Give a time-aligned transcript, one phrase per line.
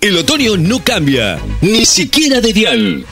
[0.00, 3.04] El otoño no cambia, ni siquiera de dial.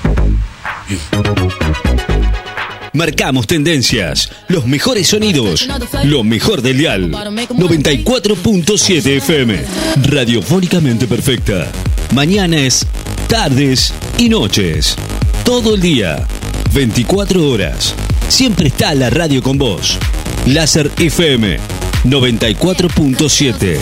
[2.93, 5.67] Marcamos tendencias, los mejores sonidos,
[6.05, 7.11] lo mejor del dial.
[7.11, 9.65] 94.7 FM,
[10.05, 11.73] radiofónicamente perfecta.
[12.15, 12.87] Mañanas,
[13.27, 14.95] tardes y noches.
[15.45, 16.25] Todo el día,
[16.73, 17.97] 24 horas.
[18.29, 19.99] Siempre está la radio con vos.
[20.47, 21.59] Láser FM
[22.05, 23.81] 94.7.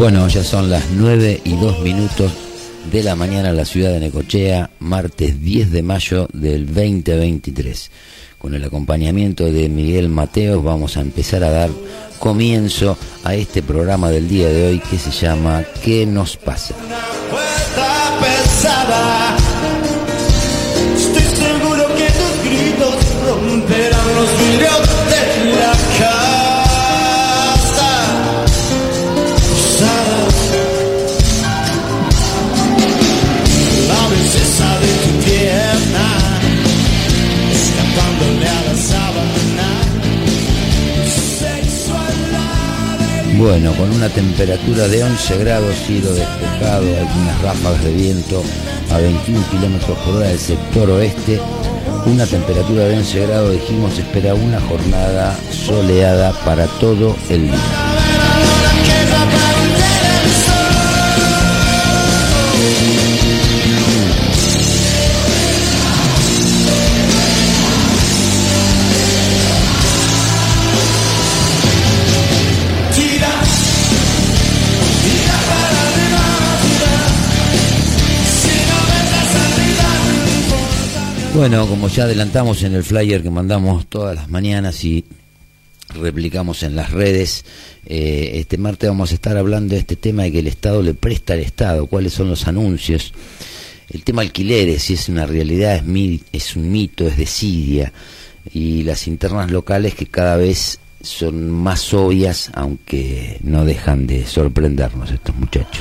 [0.00, 2.32] Bueno, ya son las 9 y 2 minutos
[2.90, 7.90] de la mañana en la ciudad de Necochea, martes 10 de mayo del 2023.
[8.38, 11.68] Con el acompañamiento de Miguel Mateos vamos a empezar a dar
[12.18, 16.74] comienzo a este programa del día de hoy que se llama ¿Qué nos pasa?
[20.96, 22.96] Estoy seguro que tus gritos
[23.26, 24.89] romperán los vidrios
[43.40, 48.42] Bueno, con una temperatura de 11 grados, cielo despejado, algunas ráfagas de viento
[48.90, 51.40] a 21 kilómetros por hora del sector oeste,
[52.04, 57.89] una temperatura de 11 grados, dijimos, espera una jornada soleada para todo el día.
[81.40, 85.06] Bueno, como ya adelantamos en el flyer que mandamos todas las mañanas y
[85.88, 87.46] replicamos en las redes,
[87.86, 90.92] eh, este martes vamos a estar hablando de este tema de que el Estado le
[90.92, 93.14] presta al Estado, cuáles son los anuncios.
[93.88, 97.90] El tema alquileres, si es una realidad, es, es un mito, es desidia.
[98.52, 105.10] Y las internas locales que cada vez son más obvias, aunque no dejan de sorprendernos
[105.10, 105.80] estos muchachos.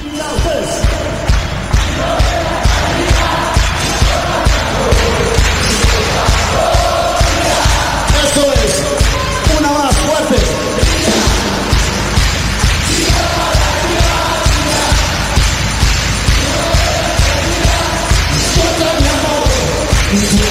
[20.09, 20.48] Si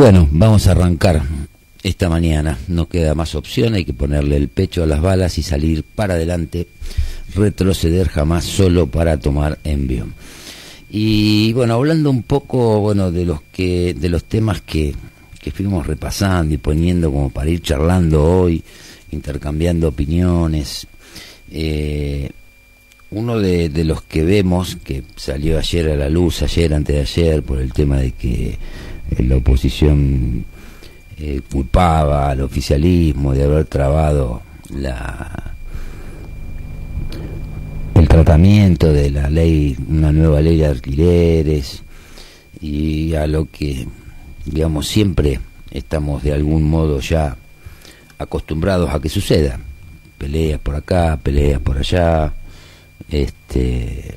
[0.00, 1.20] Bueno, vamos a arrancar
[1.82, 2.56] esta mañana.
[2.68, 6.14] No queda más opción, hay que ponerle el pecho a las balas y salir para
[6.14, 6.68] adelante,
[7.34, 10.06] retroceder jamás solo para tomar envío.
[10.88, 14.94] Y bueno, hablando un poco, bueno, de los que, de los temas que,
[15.38, 18.64] que fuimos repasando y poniendo como para ir charlando hoy,
[19.10, 20.86] intercambiando opiniones.
[21.50, 22.30] Eh,
[23.10, 27.02] uno de, de, los que vemos que salió ayer a la luz, ayer, antes de
[27.02, 28.58] ayer, por el tema de que
[29.18, 30.44] la oposición
[31.18, 35.54] eh, culpaba al oficialismo de haber trabado la
[37.94, 41.82] el tratamiento de la ley, una nueva ley de alquileres
[42.60, 43.86] y a lo que,
[44.46, 45.40] digamos, siempre
[45.70, 47.36] estamos de algún modo ya
[48.18, 49.60] acostumbrados a que suceda.
[50.16, 52.32] Peleas por acá, peleas por allá,
[53.10, 54.16] este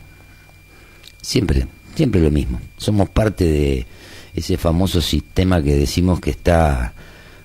[1.22, 2.62] siempre, siempre lo mismo.
[2.78, 3.86] Somos parte de
[4.36, 6.94] ese famoso sistema que decimos que está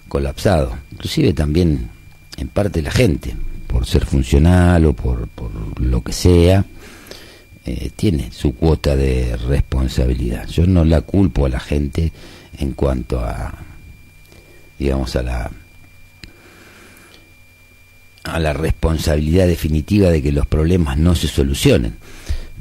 [0.09, 0.77] colapsado.
[0.93, 1.91] Inclusive también
[2.37, 3.35] en parte la gente,
[3.67, 5.51] por ser funcional o por, por
[5.81, 6.65] lo que sea,
[7.67, 10.49] eh, tiene su cuota de responsabilidad.
[10.49, 12.13] Yo no la culpo a la gente
[12.57, 13.53] en cuanto a,
[14.79, 15.51] digamos, a la
[18.25, 21.97] a la responsabilidad definitiva de que los problemas no se solucionen.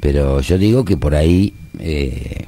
[0.00, 2.44] Pero yo digo que por ahí eh,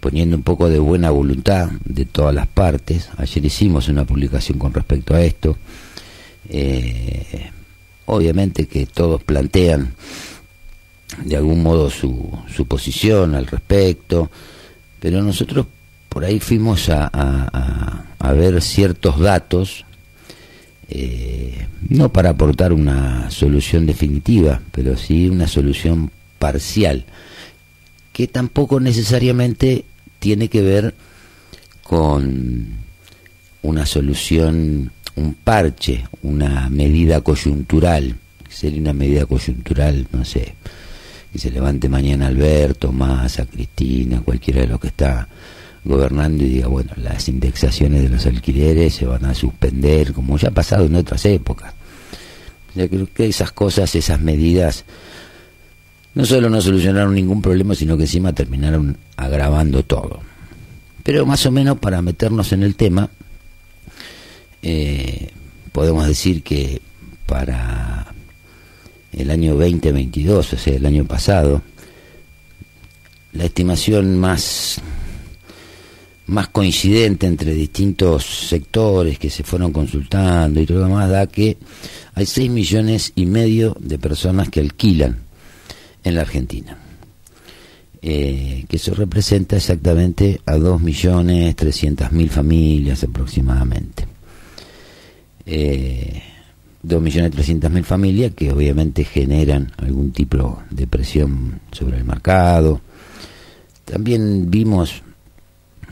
[0.00, 3.08] poniendo un poco de buena voluntad de todas las partes.
[3.16, 5.56] Ayer hicimos una publicación con respecto a esto.
[6.48, 7.50] Eh,
[8.06, 9.94] obviamente que todos plantean
[11.24, 14.30] de algún modo su, su posición al respecto,
[14.98, 15.66] pero nosotros
[16.08, 19.84] por ahí fuimos a, a, ver ciertos datos,
[20.88, 27.06] eh, no para aportar una solución definitiva, pero sí una solución parcial,
[28.12, 29.84] que tampoco necesariamente
[30.20, 30.94] tiene que ver
[31.82, 32.66] con
[33.62, 38.14] una solución, un parche, una medida coyuntural.
[38.48, 40.54] Sería una medida coyuntural, no sé,
[41.32, 45.28] que se levante mañana Alberto, Massa, Cristina, cualquiera de los que está
[45.84, 50.48] gobernando y diga, bueno, las indexaciones de los alquileres se van a suspender, como ya
[50.48, 51.74] ha pasado en otras épocas.
[52.74, 54.84] Yo creo que esas cosas, esas medidas,
[56.14, 60.20] no solo no solucionaron ningún problema, sino que encima terminaron agravando todo.
[61.02, 63.08] Pero más o menos para meternos en el tema,
[64.62, 65.30] eh,
[65.72, 66.80] podemos decir que
[67.26, 68.12] para
[69.12, 71.62] el año 2022, o sea, el año pasado,
[73.32, 74.80] la estimación más
[76.26, 81.58] más coincidente entre distintos sectores que se fueron consultando y todo lo demás da que
[82.14, 85.29] hay 6 millones y medio de personas que alquilan
[86.04, 86.76] en la Argentina.
[88.02, 94.06] Eh, que eso representa exactamente a 2.300.000 familias aproximadamente.
[95.44, 96.22] Eh,
[96.82, 102.80] 2.300.000 familias que obviamente generan algún tipo de presión sobre el mercado.
[103.84, 105.02] También vimos,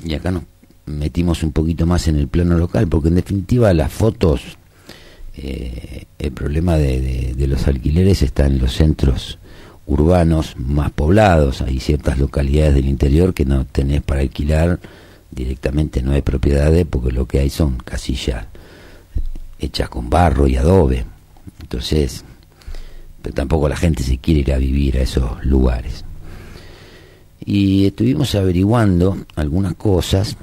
[0.03, 0.45] y acá nos
[0.87, 4.41] metimos un poquito más en el plano local, porque en definitiva las fotos,
[5.37, 9.39] eh, el problema de, de los alquileres está en los centros
[9.89, 14.79] urbanos más poblados, hay ciertas localidades del interior que no tenés para alquilar,
[15.31, 18.47] directamente no hay propiedades porque lo que hay son casillas
[19.59, 21.05] hechas con barro y adobe.
[21.61, 22.25] Entonces,
[23.23, 26.05] pero tampoco la gente se quiere ir a vivir a esos lugares.
[27.45, 30.37] Y estuvimos averiguando algunas cosas,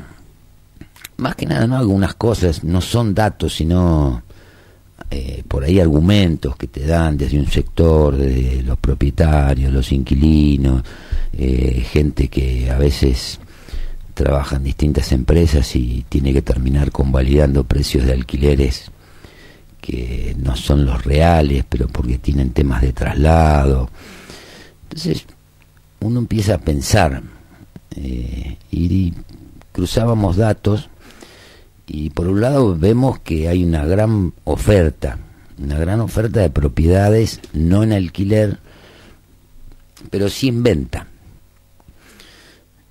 [1.18, 4.24] más que nada no algunas cosas, no son datos, sino
[5.12, 10.84] eh, por ahí argumentos que te dan desde un sector, de los propietarios, los inquilinos,
[11.34, 13.40] eh, gente que a veces
[14.14, 18.92] trabaja en distintas empresas y tiene que terminar convalidando precios de alquileres
[19.82, 23.90] que no son los reales, pero porque tienen temas de traslado.
[24.84, 25.26] Entonces,
[26.00, 27.22] uno empieza a pensar
[27.96, 29.14] eh, y
[29.72, 30.90] cruzábamos datos
[31.88, 35.20] y por un lado vemos que hay una gran oferta,
[35.58, 38.60] una gran oferta de propiedades no en alquiler,
[40.10, 41.08] pero sí en venta.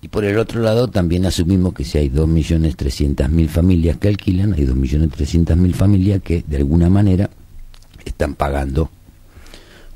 [0.01, 4.67] Y por el otro lado también asumimos que si hay 2.300.000 familias que alquilan, hay
[4.67, 7.31] 2.300.000 familias que de alguna manera
[8.05, 8.91] están pagando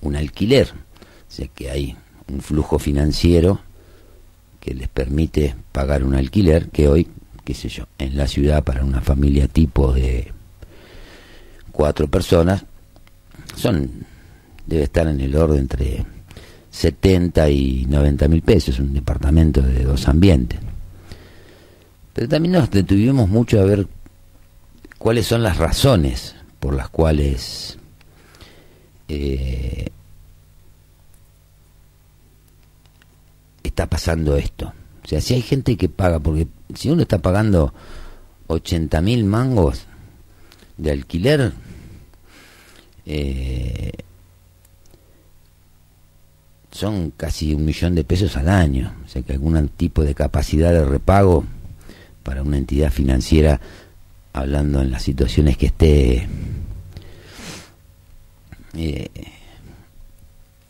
[0.00, 0.68] un alquiler.
[0.72, 1.94] O sea que hay
[2.26, 3.60] un flujo financiero
[4.60, 7.06] que les permite pagar un alquiler que hoy
[7.48, 10.30] qué sé yo, en la ciudad para una familia tipo de
[11.72, 12.62] cuatro personas,
[13.56, 14.04] son,
[14.66, 16.04] debe estar en el orden entre
[16.70, 20.60] 70 y 90 mil pesos, un departamento de dos ambientes.
[22.12, 23.86] Pero también nos detuvimos mucho a ver
[24.98, 27.78] cuáles son las razones por las cuales
[29.08, 29.88] eh,
[33.62, 34.70] está pasando esto.
[35.08, 37.72] O sea, si hay gente que paga, porque si uno está pagando
[38.48, 39.86] 80 mil mangos
[40.76, 41.50] de alquiler,
[43.06, 43.90] eh,
[46.70, 48.94] son casi un millón de pesos al año.
[49.06, 51.46] O sea que algún tipo de capacidad de repago
[52.22, 53.62] para una entidad financiera,
[54.34, 56.28] hablando en las situaciones que esté
[58.74, 59.08] eh,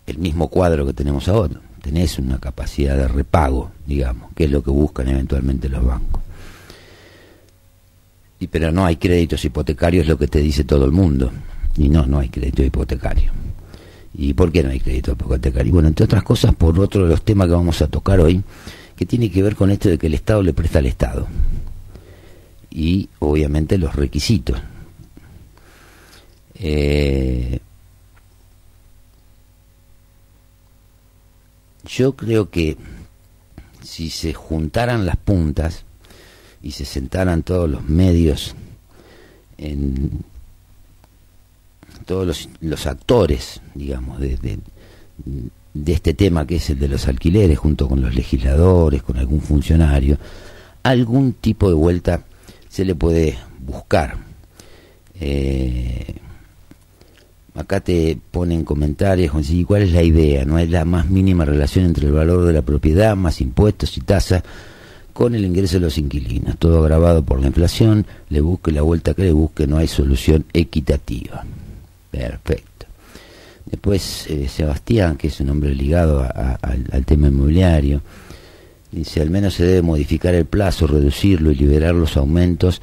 [0.07, 1.61] el mismo cuadro que tenemos ahora.
[1.82, 6.23] Tenés una capacidad de repago, digamos, que es lo que buscan eventualmente los bancos.
[8.40, 11.32] Y, pero no hay créditos hipotecarios, lo que te dice todo el mundo.
[11.76, 13.32] Y no, no hay crédito hipotecario.
[14.14, 15.73] ¿Y por qué no hay crédito hipotecario?
[15.73, 18.42] Bueno, entre otras cosas, por otro de los temas que vamos a tocar hoy,
[18.97, 21.26] que tiene que ver con esto de que el Estado le presta al Estado.
[22.70, 24.61] Y obviamente los requisitos.
[26.54, 27.61] Eh,
[31.88, 32.76] yo creo que
[33.83, 35.85] si se juntaran las puntas
[36.62, 38.54] y se sentaran todos los medios
[39.57, 40.23] en
[42.04, 44.37] todos los, actores, digamos, de,
[45.75, 49.40] de, este tema que es el de los alquileres, junto con los legisladores, con algún
[49.40, 50.18] funcionario,
[50.83, 52.25] algún tipo de vuelta
[52.68, 54.16] se le puede buscar.
[55.21, 56.16] Eh,
[57.59, 59.33] acá te ponen comentarios,
[59.67, 60.45] ¿cuál es la idea?
[60.45, 64.00] No hay la más mínima relación entre el valor de la propiedad, más impuestos y
[64.00, 64.45] tasas,
[65.12, 66.57] con el ingreso de los inquilinos.
[66.59, 70.45] Todo agravado por la inflación, le busque la vuelta que le busque, no hay solución
[70.53, 71.45] equitativa.
[72.12, 72.87] Perfecto.
[73.67, 78.03] Después eh, Sebastián, que es un hombre ligado al, tema inmobiliario,
[78.93, 82.81] dice, al menos se debe modificar el plazo, reducirlo y liberar los aumentos,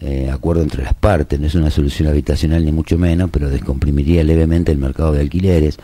[0.00, 4.22] eh, acuerdo entre las partes, no es una solución habitacional ni mucho menos, pero descomprimiría
[4.22, 5.76] levemente el mercado de alquileres.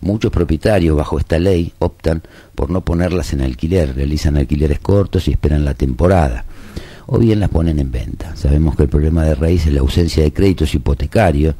[0.00, 2.22] Muchos propietarios bajo esta ley optan
[2.56, 6.44] por no ponerlas en alquiler, realizan alquileres cortos y esperan la temporada,
[7.06, 8.34] o bien las ponen en venta.
[8.34, 11.54] Sabemos que el problema de raíz es la ausencia de créditos hipotecarios,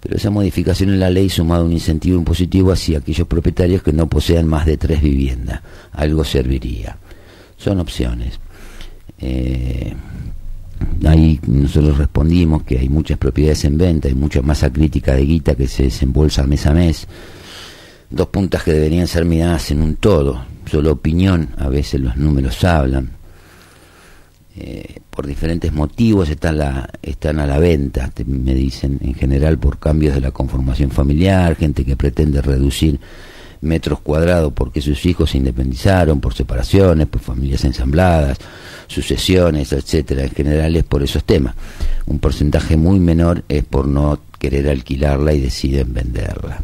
[0.00, 4.06] pero esa modificación en la ley sumado un incentivo impositivo hacia aquellos propietarios que no
[4.06, 5.62] posean más de tres viviendas.
[5.92, 6.98] Algo serviría.
[7.56, 8.38] Son opciones.
[9.18, 9.94] Eh,
[11.04, 15.54] ahí nosotros respondimos que hay muchas propiedades en venta, hay mucha masa crítica de guita
[15.54, 17.06] que se desembolsa mes a mes.
[18.10, 20.44] Dos puntas que deberían ser miradas en un todo.
[20.70, 23.22] Solo opinión, a veces los números hablan
[24.54, 29.78] eh, por diferentes motivos están, la, están a la venta, me dicen, en general por
[29.78, 33.00] cambios de la conformación familiar, gente que pretende reducir
[33.62, 38.38] metros cuadrados porque sus hijos se independizaron, por separaciones, por familias ensambladas,
[38.86, 40.24] sucesiones, etcétera.
[40.24, 41.54] En general es por esos temas.
[42.06, 46.60] Un porcentaje muy menor es por no querer alquilarla y deciden venderla.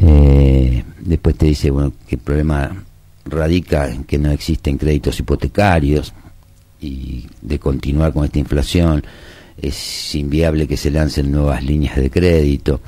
[0.00, 2.84] Eh, después te dice, bueno, que el problema
[3.24, 6.12] radica en que no existen créditos hipotecarios,
[6.80, 9.04] y de continuar con esta inflación,
[9.60, 12.80] es inviable que se lancen nuevas líneas de crédito.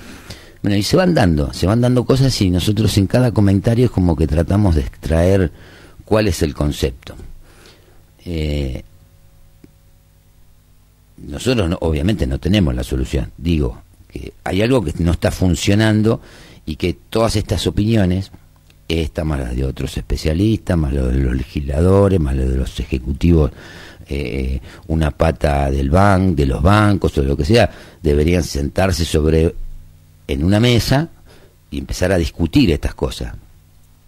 [0.62, 3.90] Bueno, y se van dando, se van dando cosas y nosotros en cada comentario es
[3.90, 5.50] como que tratamos de extraer
[6.04, 7.14] cuál es el concepto.
[8.26, 8.82] Eh,
[11.16, 16.20] nosotros obviamente no tenemos la solución, digo que hay algo que no está funcionando
[16.66, 18.30] y que todas estas opiniones,
[18.88, 22.80] esta más las de otros especialistas, más lo de los legisladores, más lo de los
[22.80, 23.52] ejecutivos
[24.08, 27.70] eh, una pata del banco, de los bancos o lo que sea,
[28.02, 29.54] deberían sentarse sobre
[30.32, 31.08] en una mesa
[31.70, 33.34] y empezar a discutir estas cosas.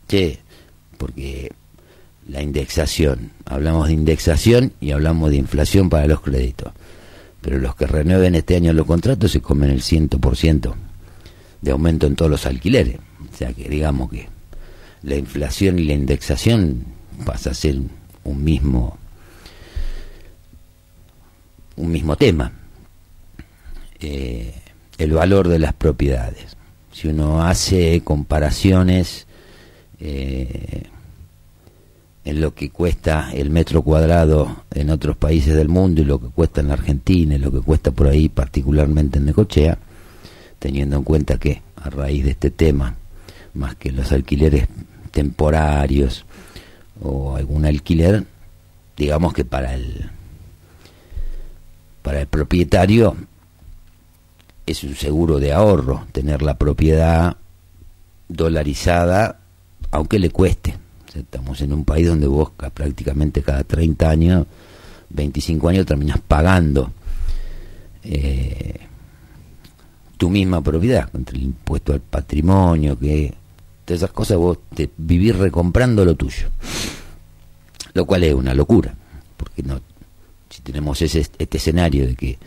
[0.08, 0.38] Che,
[0.98, 1.52] porque
[2.28, 6.72] la indexación, hablamos de indexación y hablamos de inflación para los créditos.
[7.40, 10.74] Pero los que renueven este año los contratos se comen el 100%
[11.60, 12.98] de aumento en todos los alquileres.
[13.32, 14.28] O sea que digamos que
[15.02, 16.84] la inflación y la indexación
[17.24, 17.78] pasa a ser
[18.24, 18.98] un mismo
[21.76, 22.52] un mismo tema,
[23.98, 24.61] eh,
[25.02, 26.56] el valor de las propiedades.
[26.92, 29.26] Si uno hace comparaciones
[29.98, 30.84] eh,
[32.24, 36.28] en lo que cuesta el metro cuadrado en otros países del mundo y lo que
[36.28, 39.76] cuesta en la Argentina y lo que cuesta por ahí particularmente en Necochea,
[40.60, 42.94] teniendo en cuenta que a raíz de este tema,
[43.54, 44.68] más que los alquileres
[45.10, 46.24] temporarios
[47.02, 48.24] o algún alquiler,
[48.96, 50.10] digamos que para el
[52.02, 53.16] para el propietario
[54.66, 57.36] es un seguro de ahorro tener la propiedad
[58.28, 59.40] dolarizada,
[59.90, 60.76] aunque le cueste.
[61.14, 64.46] Estamos en un país donde vos prácticamente cada 30 años,
[65.10, 66.90] 25 años terminas pagando
[68.02, 68.78] eh,
[70.16, 73.34] tu misma propiedad, contra el impuesto al patrimonio, que
[73.84, 76.48] todas esas cosas vos te vivís recomprando lo tuyo.
[77.92, 78.94] Lo cual es una locura,
[79.36, 79.80] porque no
[80.48, 82.38] si tenemos ese, este escenario de que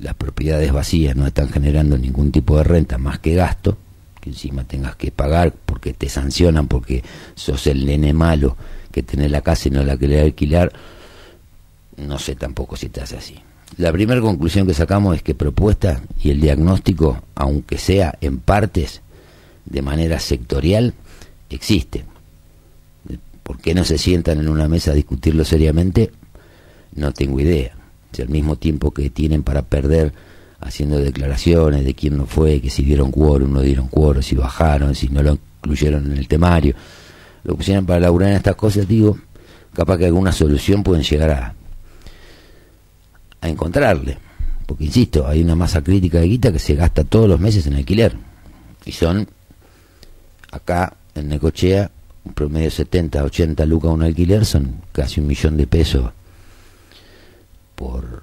[0.00, 3.76] las propiedades vacías no están generando ningún tipo de renta más que gasto,
[4.20, 7.02] que encima tengas que pagar porque te sancionan porque
[7.34, 8.56] sos el nene malo
[8.92, 10.72] que tenés la casa y no la querés alquilar,
[11.96, 13.36] no sé tampoco si te hace así.
[13.76, 19.00] La primera conclusión que sacamos es que propuesta y el diagnóstico, aunque sea en partes,
[19.64, 20.94] de manera sectorial,
[21.50, 22.04] existe.
[23.42, 26.10] ¿Por qué no se sientan en una mesa a discutirlo seriamente?
[26.94, 27.79] No tengo idea.
[28.12, 30.12] Si al mismo tiempo que tienen para perder
[30.60, 34.94] haciendo declaraciones de quién no fue, que si dieron quórum, no dieron quórum, si bajaron,
[34.94, 36.74] si no lo incluyeron en el temario,
[37.44, 39.18] lo pusieron para laburar en estas cosas, digo,
[39.74, 41.54] capaz que alguna solución pueden llegar a,
[43.40, 44.18] a encontrarle.
[44.66, 47.74] Porque, insisto, hay una masa crítica de guita que se gasta todos los meses en
[47.74, 48.14] alquiler.
[48.84, 49.26] Y son,
[50.52, 51.90] acá en Necochea,
[52.24, 56.10] un promedio de 70, 80 lucas un alquiler, son casi un millón de pesos
[57.80, 58.22] por,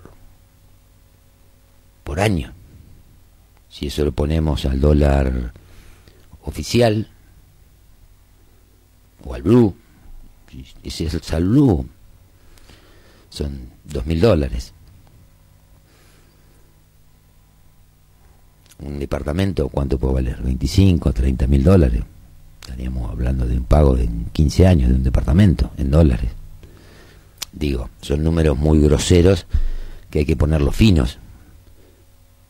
[2.04, 2.54] por año.
[3.68, 5.52] Si eso lo ponemos al dólar
[6.44, 7.10] oficial
[9.26, 9.76] o al blue,
[10.88, 11.90] si es al blue,
[13.30, 14.74] son dos mil dólares.
[18.80, 20.42] Un departamento, ¿cuánto puede valer?
[20.44, 22.04] 25, 30 mil dólares.
[22.62, 26.37] Estaríamos hablando de un pago de 15 años de un departamento en dólares.
[27.58, 29.46] Digo, son números muy groseros
[30.10, 31.18] que hay que ponerlos finos.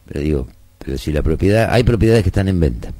[0.05, 0.47] Pero digo,
[0.79, 2.91] pero si la propiedad, hay propiedades que están en venta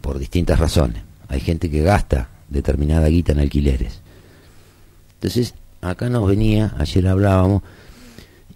[0.00, 1.02] por distintas razones.
[1.28, 4.00] Hay gente que gasta determinada guita en alquileres.
[5.14, 7.62] Entonces, acá nos venía, ayer hablábamos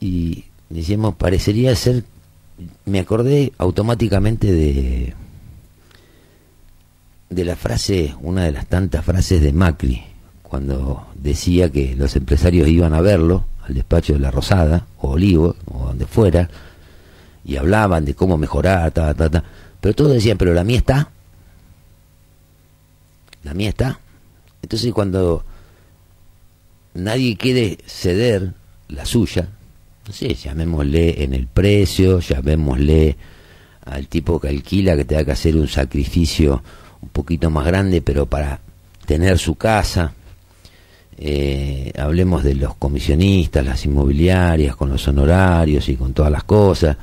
[0.00, 2.04] y decíamos, parecería ser,
[2.84, 5.14] me acordé automáticamente de
[7.34, 10.02] de la frase, una de las tantas frases de Macri,
[10.44, 15.56] cuando decía que los empresarios iban a verlo al despacho de la Rosada, o Olivo,
[15.66, 16.48] o donde fuera,
[17.44, 19.42] y hablaban de cómo mejorar, ta, ta, ta.
[19.80, 21.10] Pero todos decían, pero la mía está.
[23.42, 23.98] La mía está.
[24.62, 25.44] Entonces cuando
[26.94, 28.52] nadie quiere ceder
[28.88, 29.48] la suya,
[30.06, 33.16] no sé, llamémosle en el precio, llamémosle
[33.84, 36.62] al tipo que alquila que tenga que hacer un sacrificio
[37.00, 38.60] un poquito más grande, pero para
[39.06, 40.12] tener su casa,
[41.18, 46.96] eh, hablemos de los comisionistas, las inmobiliarias, con los honorarios y con todas las cosas.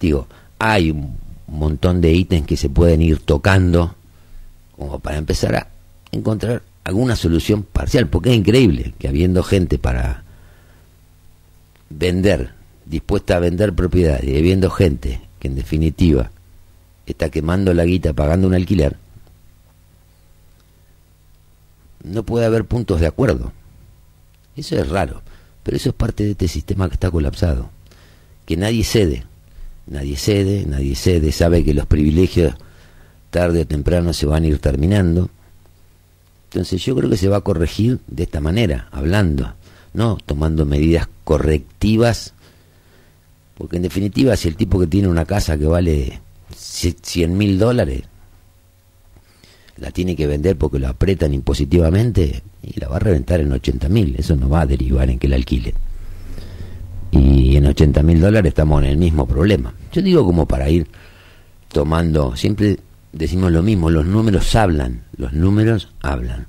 [0.00, 0.26] Digo,
[0.58, 1.16] hay un
[1.48, 3.94] montón de ítems que se pueden ir tocando
[4.76, 5.66] como para empezar a
[6.10, 10.24] encontrar alguna solución parcial, porque es increíble que habiendo gente para
[11.90, 12.50] vender,
[12.86, 16.30] dispuesta a vender propiedades, y habiendo gente que en definitiva
[17.06, 18.96] está quemando la guita pagando un alquiler,
[22.02, 23.52] no puede haber puntos de acuerdo.
[24.56, 25.22] Eso es raro,
[25.62, 27.70] pero eso es parte de este sistema que está colapsado.
[28.46, 29.24] Que nadie cede,
[29.86, 32.54] nadie cede, nadie cede, sabe que los privilegios
[33.30, 35.30] tarde o temprano se van a ir terminando.
[36.50, 39.54] Entonces yo creo que se va a corregir de esta manera, hablando,
[39.94, 42.34] no tomando medidas correctivas,
[43.56, 46.20] porque en definitiva si el tipo que tiene una casa que vale
[46.56, 48.02] 100 mil dólares,
[49.80, 53.88] la tiene que vender porque lo apretan impositivamente y la va a reventar en 80
[53.88, 54.14] mil.
[54.18, 55.74] Eso no va a derivar en que la alquile.
[57.10, 59.72] Y en 80 mil dólares estamos en el mismo problema.
[59.92, 60.86] Yo digo como para ir
[61.72, 62.78] tomando, siempre
[63.12, 66.46] decimos lo mismo, los números hablan, los números hablan.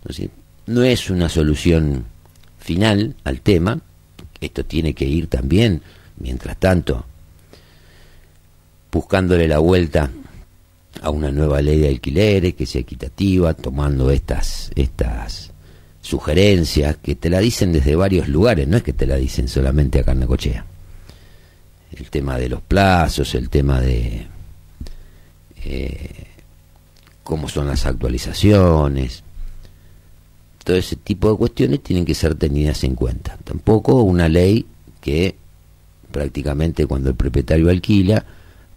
[0.00, 0.30] Entonces,
[0.66, 2.04] no es una solución
[2.58, 3.80] final al tema,
[4.40, 5.82] esto tiene que ir también,
[6.18, 7.04] mientras tanto,
[8.90, 10.10] buscándole la vuelta
[11.00, 15.50] a una nueva ley de alquileres que sea equitativa, tomando estas, estas
[16.00, 20.00] sugerencias que te la dicen desde varios lugares, no es que te la dicen solamente
[20.00, 20.66] acá en Necochea.
[21.92, 24.26] El tema de los plazos, el tema de
[25.64, 26.26] eh,
[27.22, 29.22] cómo son las actualizaciones,
[30.64, 33.38] todo ese tipo de cuestiones tienen que ser tenidas en cuenta.
[33.44, 34.66] Tampoco una ley
[35.00, 35.36] que
[36.10, 38.24] prácticamente cuando el propietario alquila,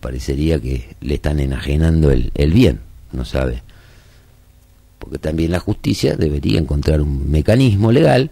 [0.06, 2.80] parecería que le están enajenando el, bien,
[3.12, 3.64] no sabe.
[5.00, 8.30] Porque también la justicia debería encontrar un mecanismo legal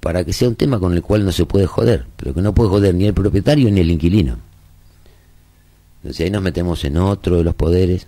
[0.00, 2.54] para que sea un tema con el cual no se puede joder, pero que no
[2.54, 4.38] puede joder ni el propietario ni el inquilino.
[5.98, 8.06] Entonces ahí nos metemos en otro de los poderes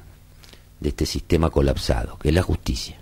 [0.80, 2.96] de este sistema colapsado, que es la justicia.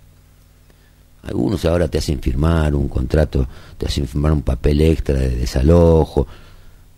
[1.23, 6.27] Algunos ahora te hacen firmar un contrato, te hacen firmar un papel extra de desalojo,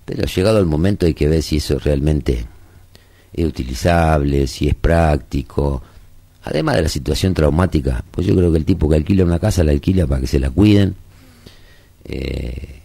[0.03, 2.47] pero llegado el momento hay que ver si eso realmente
[3.33, 5.81] es utilizable, si es práctico.
[6.43, 9.63] Además de la situación traumática, pues yo creo que el tipo que alquila una casa
[9.63, 10.95] la alquila para que se la cuiden,
[12.05, 12.79] eh,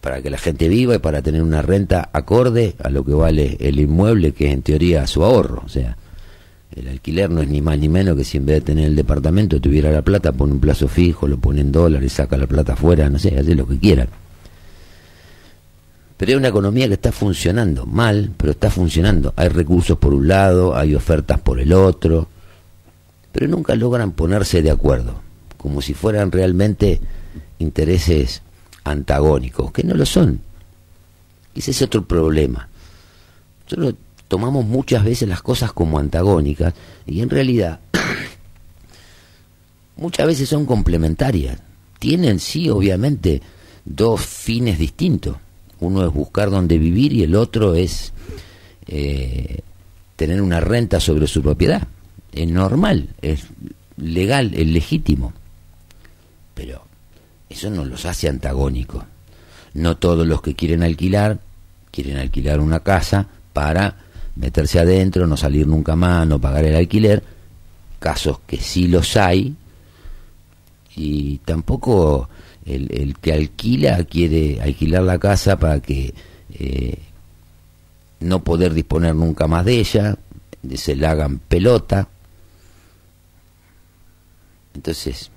[0.00, 3.56] para que la gente viva y para tener una renta acorde a lo que vale
[3.60, 5.62] el inmueble, que es en teoría su ahorro.
[5.64, 5.96] O sea,
[6.74, 8.96] el alquiler no es ni más ni menos que si en vez de tener el
[8.96, 12.72] departamento tuviera la plata, pone un plazo fijo, lo pone en dólares, saca la plata
[12.72, 14.08] afuera, no sé, hace lo que quieran.
[16.16, 19.32] Pero es una economía que está funcionando mal, pero está funcionando.
[19.36, 22.28] Hay recursos por un lado, hay ofertas por el otro,
[23.32, 25.20] pero nunca logran ponerse de acuerdo,
[25.56, 27.00] como si fueran realmente
[27.58, 28.42] intereses
[28.84, 30.40] antagónicos, que no lo son.
[31.54, 32.68] Ese es otro problema.
[33.64, 33.94] Nosotros
[34.28, 36.74] tomamos muchas veces las cosas como antagónicas
[37.06, 37.80] y en realidad
[39.96, 41.58] muchas veces son complementarias.
[41.98, 43.40] Tienen, sí, obviamente,
[43.84, 45.36] dos fines distintos.
[45.84, 48.12] Uno es buscar dónde vivir y el otro es
[48.86, 49.60] eh,
[50.16, 51.86] tener una renta sobre su propiedad.
[52.32, 53.46] Es normal, es
[53.96, 55.32] legal, es legítimo.
[56.54, 56.84] Pero
[57.48, 59.04] eso no los hace antagónicos.
[59.74, 61.38] No todos los que quieren alquilar
[61.94, 63.96] quieren alquilar una casa para
[64.34, 67.22] meterse adentro, no salir nunca más, no pagar el alquiler.
[68.00, 69.54] Casos que sí los hay.
[70.96, 72.28] Y tampoco
[72.66, 76.14] el, que alquila quiere alquilar la casa para que
[76.58, 76.98] eh,
[78.20, 80.16] no poder disponer nunca más de ella,
[80.74, 82.08] se la hagan pelota.
[84.74, 85.30] Entonces,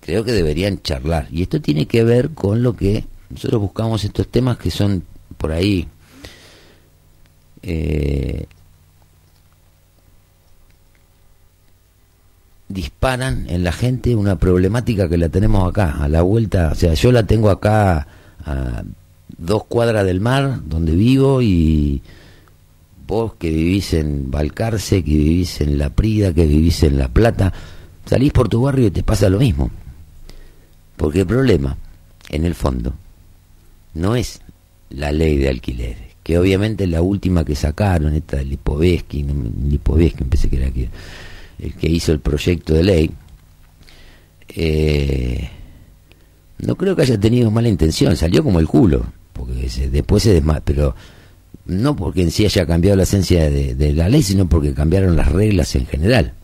[0.00, 1.28] creo que deberían charlar.
[1.30, 5.04] Y esto tiene que ver con lo que nosotros buscamos estos temas que son
[5.36, 5.88] por ahí
[7.62, 8.46] eh,
[12.74, 16.94] disparan en la gente una problemática que la tenemos acá, a la vuelta, o sea,
[16.94, 18.06] yo la tengo acá
[18.44, 18.82] a
[19.38, 22.02] dos cuadras del mar, donde vivo, y
[23.06, 27.52] vos que vivís en Balcarce, que vivís en La Prida, que vivís en La Plata,
[28.06, 29.70] salís por tu barrio y te pasa lo mismo.
[30.96, 31.76] Porque el problema,
[32.28, 32.92] en el fondo,
[33.94, 34.40] no es
[34.90, 39.24] la ley de alquileres, que obviamente es la última que sacaron, esta de Lipovetsky,
[39.68, 40.72] Lipovetsky pensé que era
[41.58, 43.10] el que hizo el proyecto de ley,
[44.56, 45.50] eh,
[46.58, 50.60] no creo que haya tenido mala intención, salió como el culo, porque después se desma
[50.60, 50.94] pero
[51.66, 55.32] no porque en sí haya cambiado la esencia de, la ley, sino porque cambiaron las
[55.32, 56.34] reglas en general.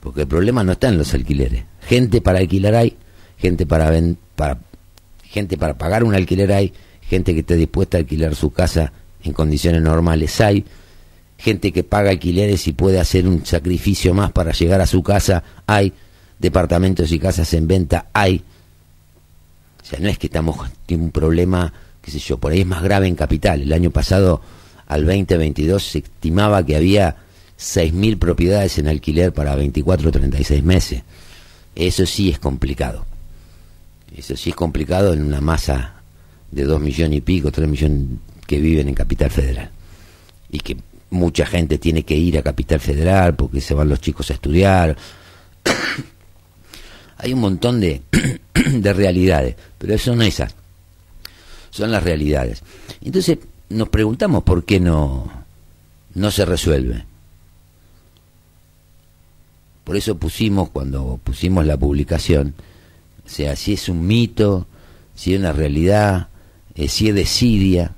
[0.00, 1.64] Porque el problema no está en los alquileres.
[1.80, 2.96] Gente para alquilar hay,
[3.36, 3.92] gente para,
[4.36, 4.58] para
[5.24, 9.32] gente para pagar un alquiler hay, gente que esté dispuesta a alquilar su casa en
[9.32, 10.64] condiciones normales hay,
[11.38, 15.42] gente que paga alquileres y puede hacer un sacrificio más para llegar a su casa
[15.66, 15.92] hay,
[16.38, 18.42] departamentos y casas en venta hay.
[19.82, 20.58] O sea, no es que estamos
[20.90, 21.72] un problema,
[22.02, 23.62] qué sé yo, por ahí es más grave en capital.
[23.62, 24.40] El año pasado,
[24.86, 27.16] al 2022, se estimaba que había
[27.58, 31.02] 6.000 propiedades en alquiler para 24 o 36 meses.
[31.74, 33.04] Eso sí es complicado.
[34.16, 35.96] Eso sí es complicado en una masa
[36.50, 39.70] de dos millones y pico, tres millones que viven en Capital Federal.
[40.50, 40.76] Y que
[41.10, 44.96] mucha gente tiene que ir a Capital Federal porque se van los chicos a estudiar.
[47.18, 48.02] Hay un montón de,
[48.72, 50.54] de realidades, pero eso no es esas.
[51.70, 52.62] Son las realidades.
[53.02, 53.38] Entonces
[53.68, 55.30] nos preguntamos por qué no,
[56.14, 57.04] no se resuelve.
[59.84, 62.54] Por eso pusimos, cuando pusimos la publicación,
[63.24, 64.66] o sea, si es un mito,
[65.14, 66.28] si es una realidad,
[66.74, 67.94] eh, si es desidia,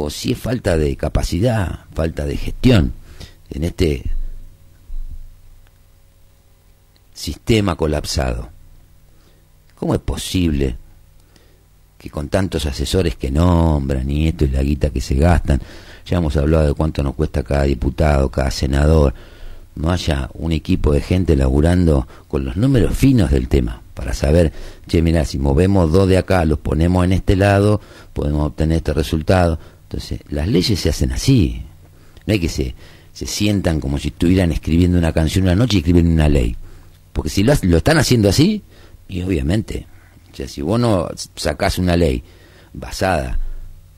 [0.00, 2.92] o si es falta de capacidad, falta de gestión
[3.50, 4.04] en este
[7.12, 8.48] sistema colapsado.
[9.74, 10.76] ¿Cómo es posible
[11.98, 15.60] que con tantos asesores que nombran y esto y la guita que se gastan,
[16.06, 19.14] ya hemos hablado de cuánto nos cuesta cada diputado, cada senador,
[19.74, 24.52] no haya un equipo de gente laburando con los números finos del tema para saber,
[24.86, 27.80] che, mira, si movemos dos de acá, los ponemos en este lado,
[28.12, 29.58] podemos obtener este resultado.
[29.88, 31.62] Entonces, las leyes se hacen así.
[32.26, 32.74] No hay que se,
[33.14, 36.54] se sientan como si estuvieran escribiendo una canción una noche y escriben una ley.
[37.14, 38.62] Porque si lo, lo están haciendo así,
[39.08, 39.86] y obviamente,
[40.30, 42.22] o sea, si vos no sacás una ley
[42.74, 43.38] basada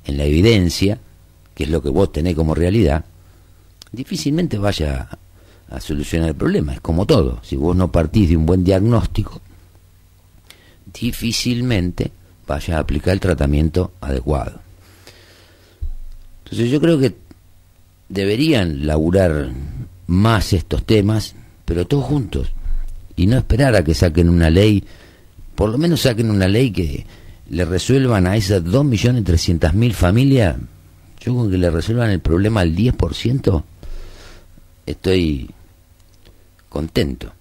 [0.05, 0.99] en la evidencia,
[1.55, 3.05] que es lo que vos tenés como realidad,
[3.91, 5.09] difícilmente vaya
[5.69, 6.75] a solucionar el problema.
[6.75, 7.41] Es como todo.
[7.43, 9.41] Si vos no partís de un buen diagnóstico,
[10.93, 12.13] difícilmente
[12.47, 14.61] vaya a aplicar el tratamiento adecuado.
[16.51, 17.15] Entonces yo creo que
[18.09, 19.51] deberían laburar
[20.09, 22.51] más estos temas, pero todos juntos.
[23.15, 24.83] Y no esperar a que saquen una ley,
[25.55, 27.07] por lo menos saquen una ley que
[27.51, 30.57] le resuelvan a esas 2.300.000 familias,
[31.21, 33.63] yo con que le resuelvan el problema al 10%,
[34.87, 35.51] estoy
[36.69, 37.33] contento,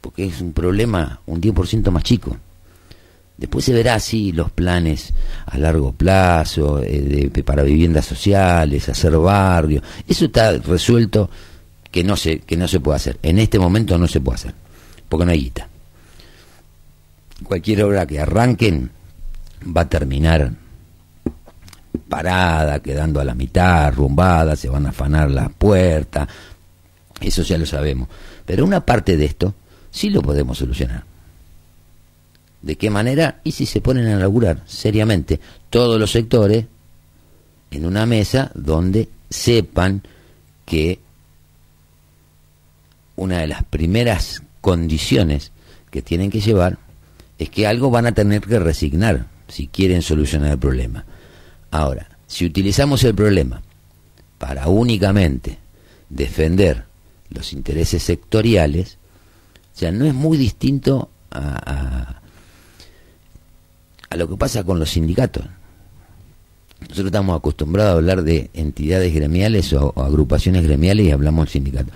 [0.00, 2.36] porque es un problema un 10% más chico.
[3.36, 5.12] Después se verá si los planes
[5.44, 11.28] a largo plazo, eh, para viviendas sociales, hacer barrio, eso está resuelto
[11.90, 13.18] que no se que no se puede hacer.
[13.22, 14.54] En este momento no se puede hacer,
[15.08, 15.68] porque no hay guita.
[17.44, 18.90] Cualquier obra que arranquen
[19.76, 20.52] va a terminar
[22.08, 26.26] parada, quedando a la mitad, rumbada, se van a afanar las puertas,
[27.20, 28.08] eso ya lo sabemos.
[28.46, 29.54] Pero una parte de esto
[29.90, 31.15] sí lo podemos solucionar.
[32.66, 33.40] ¿De qué manera?
[33.44, 35.38] Y si se ponen a laburar seriamente
[35.70, 36.64] todos los sectores
[37.70, 40.02] en una mesa donde sepan
[40.64, 40.98] que
[43.14, 45.52] una de las primeras condiciones
[45.92, 46.78] que tienen que llevar
[47.38, 51.04] es que algo van a tener que resignar si quieren solucionar el problema.
[51.70, 53.62] Ahora, si utilizamos el problema
[54.38, 55.58] para únicamente
[56.10, 56.82] defender
[57.30, 58.98] los intereses sectoriales,
[59.72, 62.25] o sea, no es muy distinto a, a
[64.14, 65.44] lo que pasa con los sindicatos.
[66.80, 71.92] Nosotros estamos acostumbrados a hablar de entidades gremiales o, agrupaciones gremiales y hablamos de sindicatos.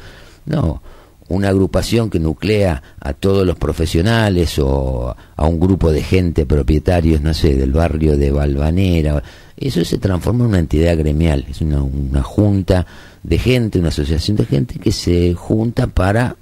[0.46, 0.82] No,
[1.28, 7.20] una agrupación que nuclea a todos los profesionales o a un grupo de gente, propietarios,
[7.20, 9.22] no sé, del barrio de Valvanera,
[9.56, 12.86] eso se transforma en una entidad gremial, es una, una junta
[13.22, 16.36] de gente, una asociación de gente que se junta para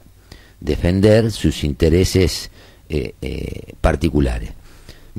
[0.60, 2.50] defender sus intereses
[2.88, 4.50] eh, eh, particulares.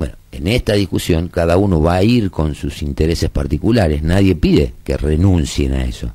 [0.00, 4.72] Bueno, en esta discusión cada uno va a ir con sus intereses particulares, nadie pide
[4.82, 6.14] que renuncien a eso.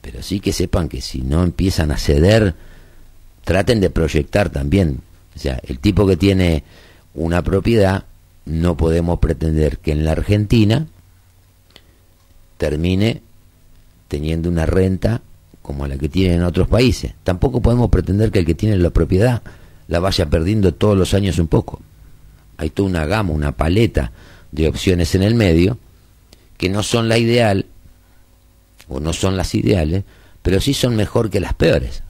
[0.00, 2.54] Pero sí que sepan que si no empiezan a ceder,
[3.44, 5.00] traten de proyectar también.
[5.36, 6.64] O sea, el tipo que tiene
[7.12, 8.04] una propiedad,
[8.46, 10.86] no podemos pretender que en la Argentina
[12.56, 13.20] termine
[14.08, 15.20] teniendo una renta
[15.60, 17.12] como la que tiene en otros países.
[17.24, 19.42] Tampoco podemos pretender que el que tiene la propiedad
[19.86, 21.82] la vaya perdiendo todos los años un poco
[22.60, 24.12] hay toda una gama, una paleta
[24.52, 25.78] de opciones en el medio
[26.58, 27.64] que no son la ideal
[28.86, 30.04] o no son las ideales,
[30.42, 32.02] pero sí son mejor que las peores.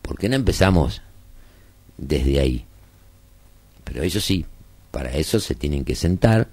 [0.00, 1.02] ¿Por qué no empezamos
[1.98, 2.64] desde ahí?
[3.84, 4.46] Pero eso sí,
[4.90, 6.48] para eso se tienen que sentar,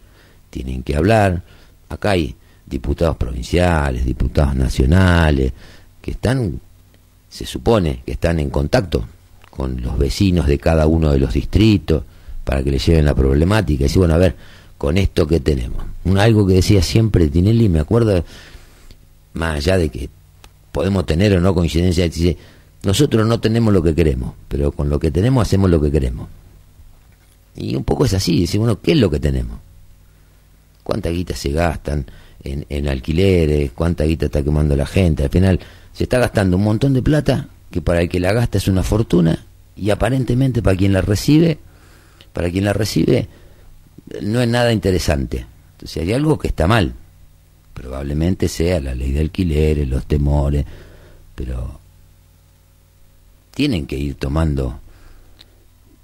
[0.50, 1.44] tienen que hablar.
[1.88, 2.36] Acá hay
[2.66, 5.54] diputados provinciales, diputados nacionales,
[6.02, 6.60] que están,
[7.30, 9.08] se supone que están en contacto
[9.50, 12.04] con los vecinos de cada uno de los distritos,
[12.48, 13.84] para que le lleven la problemática.
[13.84, 14.36] Y decir, bueno, a ver,
[14.78, 15.84] con esto que tenemos.
[16.18, 18.24] Algo que decía siempre Tinelli, me acuerdo,
[19.34, 20.10] más allá de que
[20.72, 22.38] podemos tener o no coincidencia, dice,
[22.84, 26.30] nosotros no tenemos lo que queremos, pero con lo que tenemos hacemos lo que queremos.
[27.58, 29.60] Y un poco es así, decir, bueno, ¿qué es lo que tenemos?
[30.84, 32.06] ¿Cuánta guita se gastan
[32.46, 33.72] en, en alquileres?
[33.74, 35.24] ¿Cuánta guita está quemando la gente?
[35.24, 35.60] Al final
[35.92, 38.84] se está gastando un montón de plata que para el que la gasta es una
[38.84, 39.44] fortuna
[39.76, 41.60] y aparentemente para quien la recibe
[42.38, 43.28] para quien la recibe
[44.21, 45.43] no es nada interesante.
[45.71, 46.93] Entonces hay algo que está mal.
[47.73, 50.63] Probablemente sea la ley de alquileres, los temores,
[51.34, 51.80] pero
[53.56, 54.80] tienen que ir tomando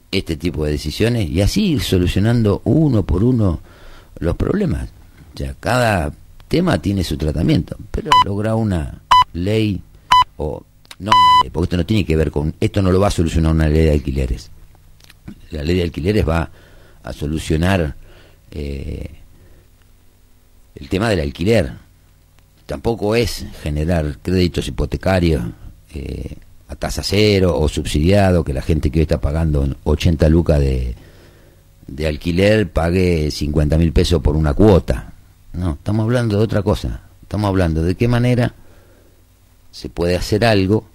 [0.09, 3.59] este tipo de decisiones y así ir solucionando uno por uno
[4.17, 4.89] los problemas.
[5.35, 6.11] O sea, cada
[6.47, 9.79] tema tiene su tratamiento, pero lograr una ley
[10.37, 10.63] o
[10.97, 13.11] no una ley, porque esto no tiene que ver con esto no lo va a
[13.11, 14.49] solucionar una ley de alquileres
[15.51, 16.49] la ley de alquileres va
[17.03, 17.95] a solucionar
[18.51, 19.09] eh,
[20.75, 21.71] el tema del alquiler.
[22.65, 25.43] Tampoco es generar créditos hipotecarios
[25.93, 26.35] eh,
[26.67, 30.95] a tasa cero o subsidiado, que la gente que hoy está pagando 80 lucas de,
[31.87, 35.13] de alquiler pague 50 mil pesos por una cuota.
[35.53, 37.01] No, estamos hablando de otra cosa.
[37.21, 38.53] Estamos hablando de qué manera
[39.71, 40.85] se puede hacer algo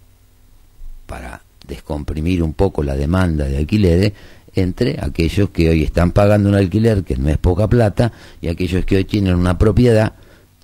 [1.06, 4.12] para descomprimir un poco la demanda de alquileres
[4.54, 8.84] entre aquellos que hoy están pagando un alquiler que no es poca plata y aquellos
[8.84, 10.14] que hoy tienen una propiedad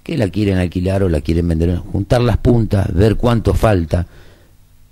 [0.03, 4.07] que la quieren alquilar o la quieren vender, juntar las puntas, ver cuánto falta,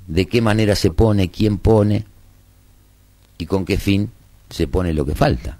[0.06, 2.04] de qué manera se pone, quién pone
[3.38, 4.10] y con qué fin
[4.48, 5.58] se pone lo que falta.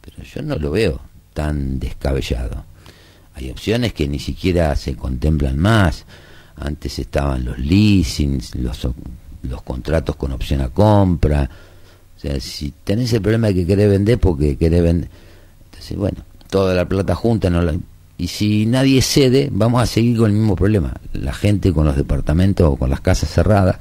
[0.00, 1.00] Pero yo no lo veo
[1.34, 2.64] tan descabellado.
[3.34, 6.04] Hay opciones que ni siquiera se contemplan más.
[6.56, 8.86] Antes estaban los leasings, los,
[9.42, 11.48] los contratos con opción a compra,
[12.16, 15.08] o sea, si tenés el problema de que querés vender porque querés vender,
[15.64, 16.18] entonces bueno,
[16.52, 17.74] toda la plata junta no la,
[18.18, 20.94] Y si nadie cede, vamos a seguir con el mismo problema.
[21.14, 23.78] La gente con los departamentos o con las casas cerradas,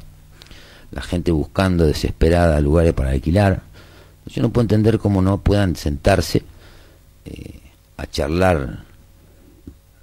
[0.92, 3.62] la gente buscando desesperada lugares para alquilar.
[4.28, 6.44] Yo no puedo entender cómo no puedan sentarse
[7.26, 7.60] eh,
[7.98, 8.86] a charlar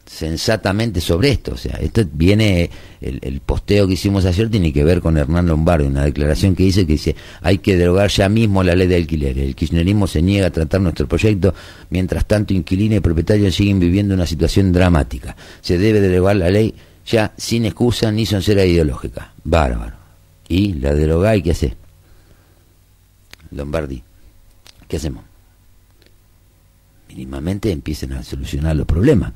[0.08, 1.52] sensatamente sobre esto.
[1.52, 5.86] O sea, esto viene, el, posteo que hicimos ayer tiene que ver con Hernán Lombardi,
[5.86, 9.38] una declaración que dice que dice, hay que derogar ya mismo la ley de alquiler.
[9.38, 11.54] El kirchnerismo se niega a tratar nuestro proyecto,
[11.90, 15.36] mientras tanto inquilinos y propietarios siguen viviendo una situación dramática.
[15.60, 16.74] Se debe derogar la ley
[17.06, 19.32] ya sin excusa ni sincera ideológica.
[19.44, 19.96] Bárbaro.
[20.48, 21.76] Y la deroga y qué hace?
[23.50, 24.02] Lombardi.
[24.86, 25.24] ¿Qué hacemos?
[27.08, 29.32] Mínimamente empiecen a solucionar los problemas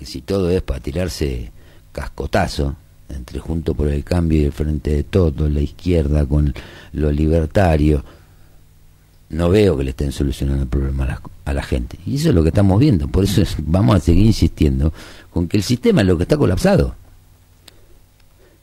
[0.00, 1.52] que si todo es para tirarse
[1.92, 2.74] cascotazo,
[3.10, 6.54] entre Junto por el Cambio y el Frente de Todo, la izquierda con
[6.94, 8.02] lo libertario,
[9.28, 11.98] no veo que le estén solucionando el problema a la, gente.
[12.06, 13.08] Y eso es lo que estamos viendo.
[13.08, 14.90] Por eso vamos a seguir insistiendo
[15.28, 16.94] con que el sistema es lo que está colapsado.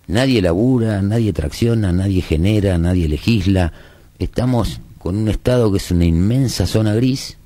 [0.07, 3.73] Nadie labura, nadie tracciona, nadie genera, nadie legisla.
[4.17, 7.37] Estamos con un Estado que es una inmensa zona gris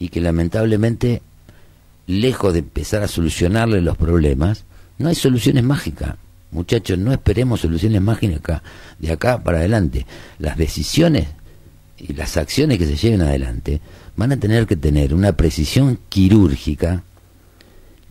[0.00, 1.22] y que lamentablemente
[2.06, 4.64] lejos de empezar a solucionarle los problemas,
[4.98, 6.16] no hay soluciones mágicas.
[6.50, 8.62] Muchachos, no esperemos soluciones mágicas
[8.98, 10.06] de acá para adelante.
[10.38, 11.26] Las decisiones
[11.98, 13.80] y las acciones que se lleven adelante
[14.16, 17.02] van a tener que tener una precisión quirúrgica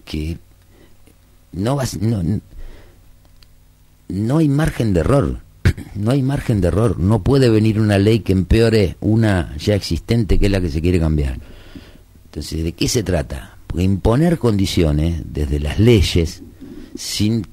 [0.06, 0.38] que
[1.52, 2.42] no va no,
[4.10, 5.40] no hay margen de error
[5.96, 10.40] no hay margen de error no puede venir una ley que empeore una ya existente
[10.40, 11.40] que es la que se quiere cambiar
[12.26, 16.44] entonces de qué se trata imponer condiciones desde las leyes
[16.96, 17.48] sin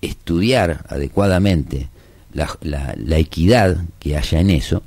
[0.00, 1.88] estudiar adecuadamente
[2.32, 4.82] la, equidad que haya en eso,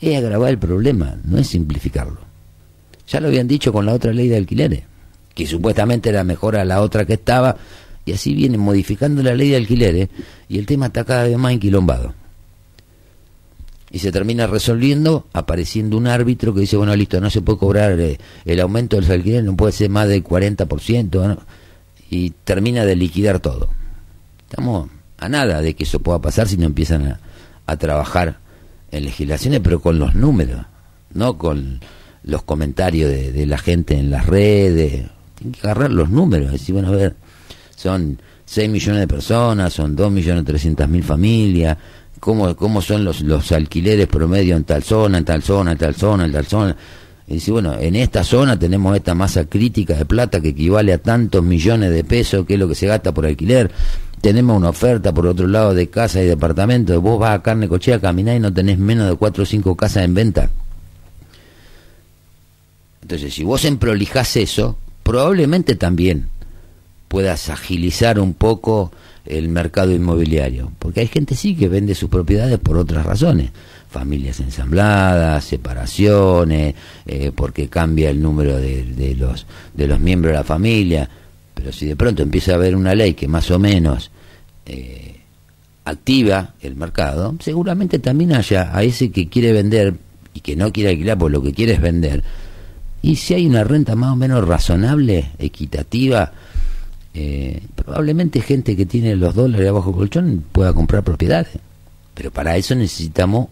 [0.00, 2.20] es agravar el problema, no es simplificarlo.
[3.06, 4.82] Ya lo habían dicho con la otra ley de alquileres,
[5.34, 7.56] que supuestamente era mejor a la otra que estaba,
[8.06, 10.08] y así vienen modificando la ley de alquileres,
[10.48, 12.14] y el tema está cada vez más enquilombado
[13.92, 18.00] y se termina resolviendo apareciendo un árbitro que dice, bueno, listo, no se puede cobrar
[18.00, 21.38] eh, el aumento del alquiler, no puede ser más del 40%,
[22.08, 23.68] y termina de liquidar todo.
[24.48, 27.18] Estamos a nada de que eso pueda pasar si no empiezan
[27.66, 28.38] a, trabajar
[28.90, 30.66] en legislaciones, pero con los números,
[31.14, 31.80] no con
[32.22, 35.06] los comentarios de, la gente en las redes.
[35.36, 37.14] Tienen que agarrar los números, decir, bueno, a ver,
[37.76, 41.78] son 6 millones de personas, son 2 millones 300 mil familias,
[42.22, 45.96] cómo, cómo son los, los alquileres promedio en tal zona, en tal zona, en tal
[45.96, 46.76] zona, en tal zona.
[47.26, 50.98] Y dice, bueno, en esta zona tenemos esta masa crítica de plata que equivale a
[50.98, 53.72] tantos millones de pesos, que es lo que se gasta por alquiler.
[54.20, 57.00] Tenemos una oferta por otro lado de casa y departamento.
[57.00, 60.04] Vos vas a carne cochea, caminar y no tenés menos de cuatro o cinco casas
[60.04, 60.48] en venta.
[63.02, 66.28] Entonces, si vos emprolijás eso, probablemente también
[67.08, 68.92] puedas agilizar un poco
[69.24, 73.50] el mercado inmobiliario, porque hay gente sí que vende sus propiedades por otras razones,
[73.88, 76.74] familias ensambladas, separaciones,
[77.06, 81.08] eh, porque cambia el número de, los de los miembros de la familia,
[81.54, 84.10] pero si de pronto empieza a haber una ley que más o menos
[84.66, 85.20] eh,
[85.84, 89.94] activa el mercado, seguramente también haya a ese que quiere vender
[90.34, 92.24] y que no quiere alquilar por lo que quiere es vender,
[93.02, 96.32] y si hay una renta más o menos razonable, equitativa,
[97.14, 101.58] eh, probablemente gente que tiene los dólares abajo colchón pueda comprar propiedades,
[102.14, 103.48] pero para eso necesitamos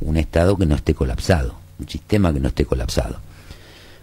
[0.00, 3.20] un Estado que no esté colapsado, un sistema que no esté colapsado.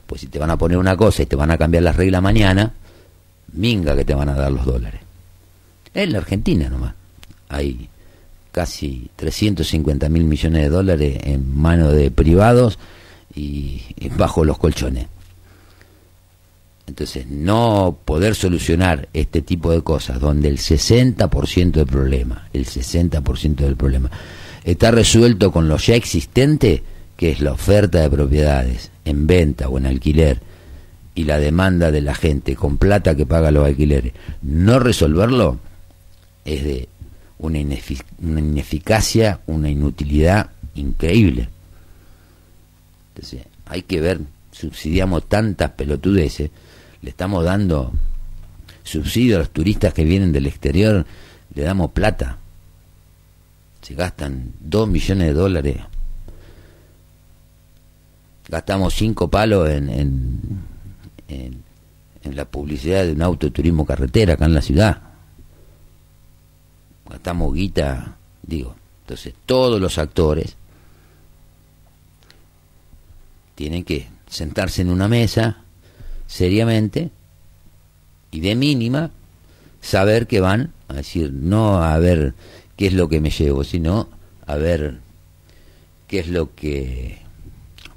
[0.07, 2.21] Pues si te van a poner una cosa y te van a cambiar las reglas
[2.21, 2.71] mañana,
[3.53, 5.01] minga que te van a dar los dólares.
[5.93, 6.93] En la Argentina nomás
[7.49, 7.89] hay
[8.51, 12.79] casi 350 mil millones de dólares en manos de privados
[13.33, 13.81] y
[14.17, 15.07] bajo los colchones.
[16.87, 23.55] Entonces, no poder solucionar este tipo de cosas, donde el 60% del problema, el 60%
[23.55, 24.11] del problema,
[24.63, 26.83] está resuelto con lo ya existente,
[27.17, 30.39] que es la oferta de propiedades en venta o en alquiler,
[31.15, 35.59] y la demanda de la gente con plata que paga los alquileres, no resolverlo
[36.43, 36.89] es de
[37.39, 41.49] una, ineficacia, una inutilidad increíble.
[43.15, 44.19] Entonces, hay que ver,
[44.51, 46.51] subsidiamos tantas pelotudeces
[47.05, 47.93] le estamos dando
[48.83, 51.05] subsidio a los turistas que vienen del exterior,
[51.53, 52.39] le damos plata.
[53.83, 55.77] Se gastan dos millones de dólares.
[58.47, 60.63] Gastamos cinco palos en, en,
[61.27, 64.99] en, la publicidad de un autoturismo carretera acá en la ciudad.
[67.07, 68.75] Gastamos guita, digo.
[69.03, 70.55] Entonces, todos los actores
[73.53, 75.64] tienen que sentarse en una mesa
[76.27, 77.11] seriamente
[78.31, 79.11] y de mínima
[79.81, 82.33] saber que van a decir no a ver
[82.75, 84.09] qué es lo que me llevo, sino
[84.45, 84.99] a ver
[86.07, 87.19] qué es lo que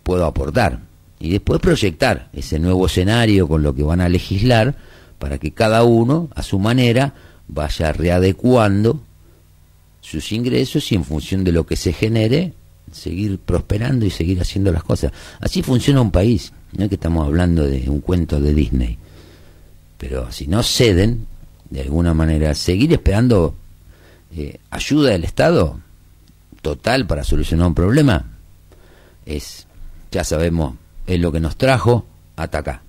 [0.03, 0.81] puedo aportar
[1.21, 4.77] y después proyectar ese nuevo escenario con lo que van a legislar
[5.19, 7.15] para que cada uno a su manera
[7.49, 9.03] vaya readecuando
[10.01, 12.53] sus ingresos y en función de lo que se genere
[12.93, 15.13] seguir prosperando y seguir haciendo las cosas.
[15.41, 18.99] Así funciona un país, no es que estamos hablando de un cuento de Disney.
[19.97, 21.27] Pero si no ceden,
[21.71, 23.55] de alguna manera, seguir esperando
[24.37, 25.81] eh, ayuda del Estado
[26.63, 28.25] total para solucionar un problema,
[29.27, 29.67] es,
[30.11, 30.75] ya sabemos,
[31.07, 32.07] es lo que nos trajo
[32.37, 32.83] hasta acá,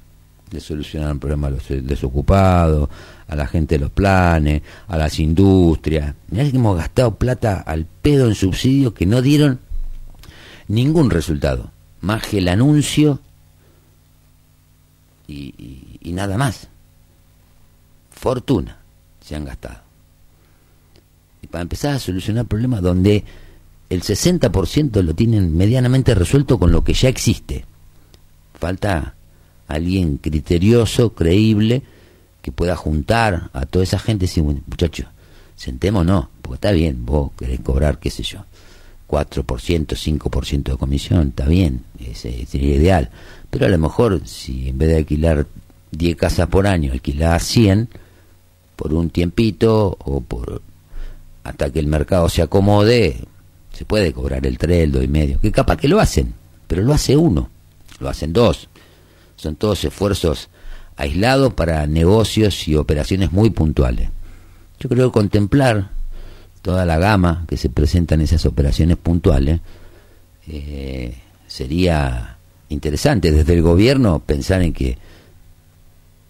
[0.51, 2.89] de solucionar un problema a los desocupados,
[3.27, 6.15] a la gente de los planes, a las industrias.
[6.29, 9.59] Mirá que hemos gastado plata al pedo en subsidios que no dieron
[10.67, 11.71] ningún resultado,
[12.01, 13.19] más que el anuncio
[15.29, 16.67] y, nada más.
[18.11, 18.77] Fortuna
[19.21, 19.79] se han gastado.
[21.41, 23.23] Y para empezar a solucionar problemas donde
[23.89, 27.65] el 60% lo tienen medianamente resuelto con lo que ya existe.
[28.55, 29.15] Falta
[29.67, 31.83] alguien criterioso, creíble,
[32.41, 35.07] que pueda juntar a toda esa gente y decir, muchachos,
[35.55, 38.43] sentémonos, porque está bien, vos querés cobrar, qué sé yo,
[39.07, 43.09] 4%, 5% de comisión, está bien, ese sería ideal.
[43.49, 45.47] Pero a lo mejor si en vez de alquilar
[45.91, 47.89] 10 casas por año, alquilar 100
[48.75, 50.61] por un tiempito o por
[51.43, 53.25] hasta que el mercado se acomode,
[53.73, 55.39] se puede cobrar el 3, el 2 y medio.
[55.39, 56.33] Que capaz que lo hacen,
[56.67, 57.49] pero lo hace uno,
[57.99, 58.69] lo hacen dos.
[59.35, 60.49] Son todos esfuerzos
[60.95, 64.09] aislados para negocios y operaciones muy puntuales.
[64.79, 65.89] Yo creo que contemplar
[66.61, 69.61] toda la gama que se presenta en esas operaciones puntuales,
[70.47, 71.15] eh,
[71.47, 72.37] sería
[72.69, 74.97] interesante desde el gobierno pensar en que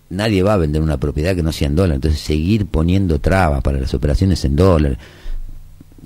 [0.09, 3.61] nadie va a vender una propiedad que no sea en dólar, entonces seguir poniendo trabas
[3.61, 4.97] para las operaciones en dólar.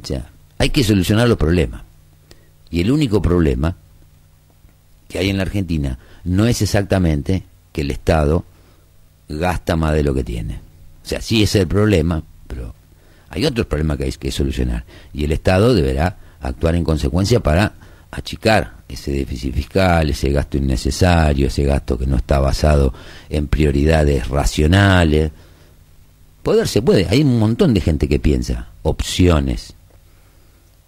[0.02, 1.84] O sea, hay que solucionar los problemas.
[2.70, 3.76] Y el único problema
[5.08, 8.44] que hay en la Argentina no es exactamente que el Estado
[9.30, 10.60] gasta más de lo que tiene.
[11.04, 12.74] O sea, sí es el problema, pero
[13.30, 17.74] hay otros problemas que hay que solucionar y el Estado deberá actuar en consecuencia para
[18.14, 22.94] achicar ese déficit fiscal, ese gasto innecesario, ese gasto que no está basado
[23.30, 25.32] en prioridades racionales.
[26.42, 29.74] Poder se puede, hay un montón de gente que piensa opciones,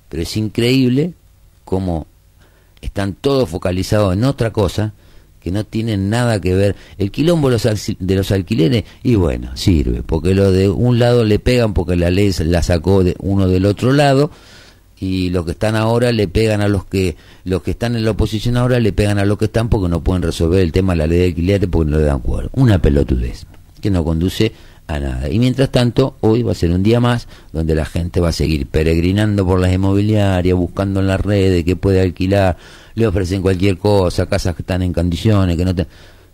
[0.10, 1.14] pero es increíble
[1.64, 2.08] cómo
[2.82, 4.94] están todos focalizados en otra cosa
[5.46, 6.76] que no tienen nada que ver.
[6.98, 11.74] El quilombo de los alquileres, y bueno, sirve, porque lo de un lado le pegan
[11.74, 14.32] porque la ley la sacó de uno del otro lado,
[15.06, 18.12] y los que están ahora le pegan a los que los que están en la
[18.12, 20.98] oposición ahora le pegan a los que están porque no pueden resolver el tema de
[20.98, 22.50] la ley de alquileres porque no le dan cuerda.
[22.54, 23.46] Una pelotudez
[23.82, 24.52] que no conduce
[24.88, 25.30] a nada.
[25.30, 28.32] Y mientras tanto, hoy va a ser un día más donde la gente va a
[28.32, 32.58] seguir peregrinando por las inmobiliarias, buscando en las redes que puede alquilar,
[32.96, 35.88] le ofrecen cualquier cosa, casas que están en condiciones, que no te...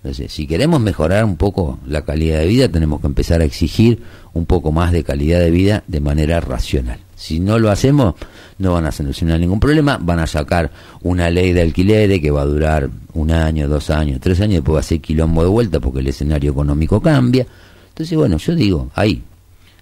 [0.03, 4.01] Entonces, si queremos mejorar un poco la calidad de vida, tenemos que empezar a exigir
[4.33, 6.99] un poco más de calidad de vida de manera racional.
[7.21, 8.15] Si no lo hacemos,
[8.57, 10.71] no van a solucionar ningún problema, van a sacar
[11.03, 14.77] una ley de alquileres que va a durar un año, dos años, tres años, después
[14.77, 17.45] va a ser quilombo de vuelta porque el escenario económico cambia.
[17.89, 19.21] Entonces, bueno, yo digo, hay,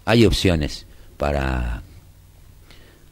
[0.04, 0.86] hay opciones
[1.16, 1.82] para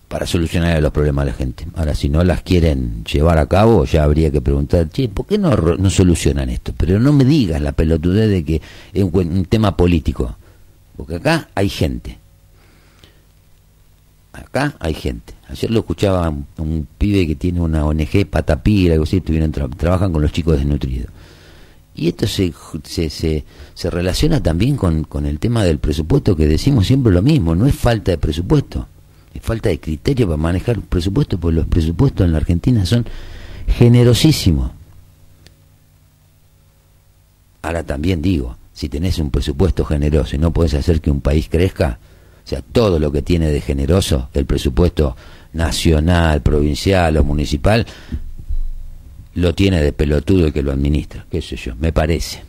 [0.10, 1.68] para solucionar los problemas de la gente.
[1.76, 5.38] Ahora, si no las quieren llevar a cabo, ya habría que preguntar, che, ¿por qué
[5.38, 6.74] no, no solucionan esto?
[6.78, 8.62] Pero no me digas la pelotudez de que
[8.94, 10.36] es un, tema político,
[10.98, 12.18] porque acá hay gente.
[14.38, 15.34] Acá hay gente.
[15.50, 20.32] Ayer lo escuchaba un, pibe que tiene una ONG, Patapira, algo así, trabajan con los
[20.32, 21.10] chicos desnutridos.
[21.96, 26.46] Y esto se, se, se, se relaciona también con, con el tema del presupuesto, que
[26.46, 28.88] decimos siempre lo mismo, no es falta de presupuesto
[29.40, 33.06] falta de criterio para manejar presupuestos, porque los presupuestos en la Argentina son
[33.68, 34.72] generosísimos.
[37.62, 41.50] Ahora también digo, si tenés un presupuesto generoso y no puedes hacer que un país
[41.50, 42.00] crezca,
[42.48, 45.18] o sea, todo lo que tiene de generoso el presupuesto
[45.52, 47.86] nacional, provincial o municipal,
[49.36, 52.43] lo tiene de pelotudo el que lo administra, qué sé yo, me parece.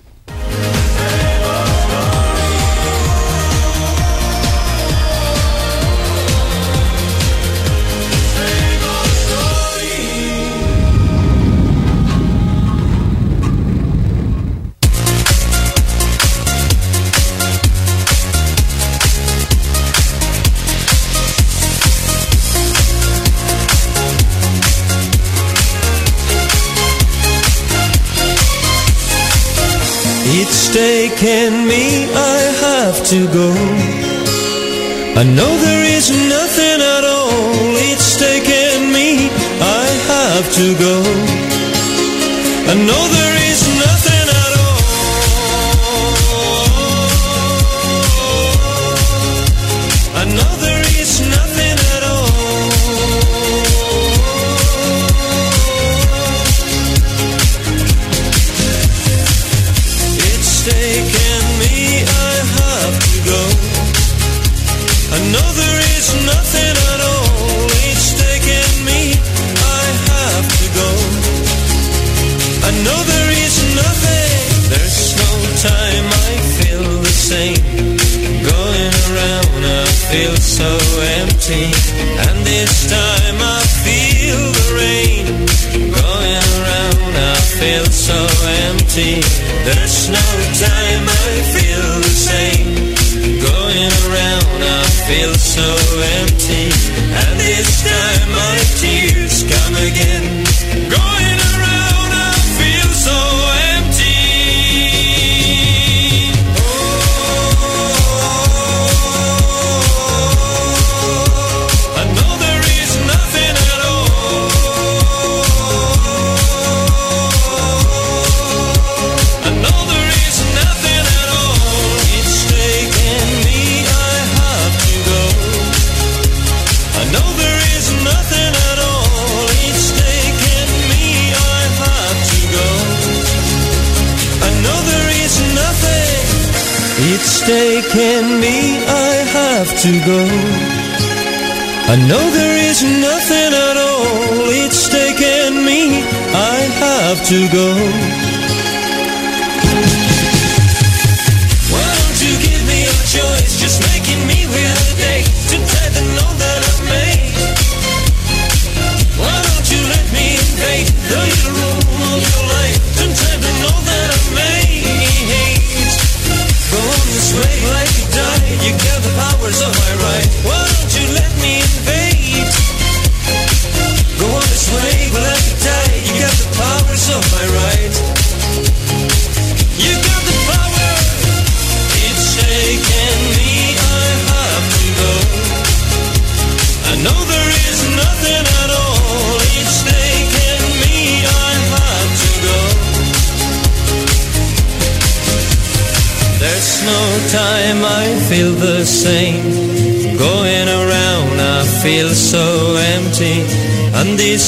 [30.30, 33.48] It's taken me, I have to go.
[35.16, 37.72] I know there is nothing at all.
[37.90, 40.96] It's taken me, I have to go.
[42.70, 43.37] I know there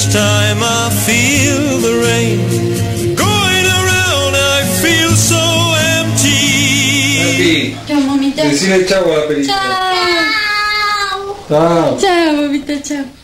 [0.01, 2.39] each time I feel the rain.
[3.17, 5.41] Going around, I feel so
[5.99, 6.41] empty.
[7.21, 8.43] Papi, chao, mamita.
[8.43, 9.55] Decirle chao a la película.
[9.55, 11.37] Chao.
[11.49, 11.99] Chao.
[11.99, 13.20] Chao, mamita, Ciao.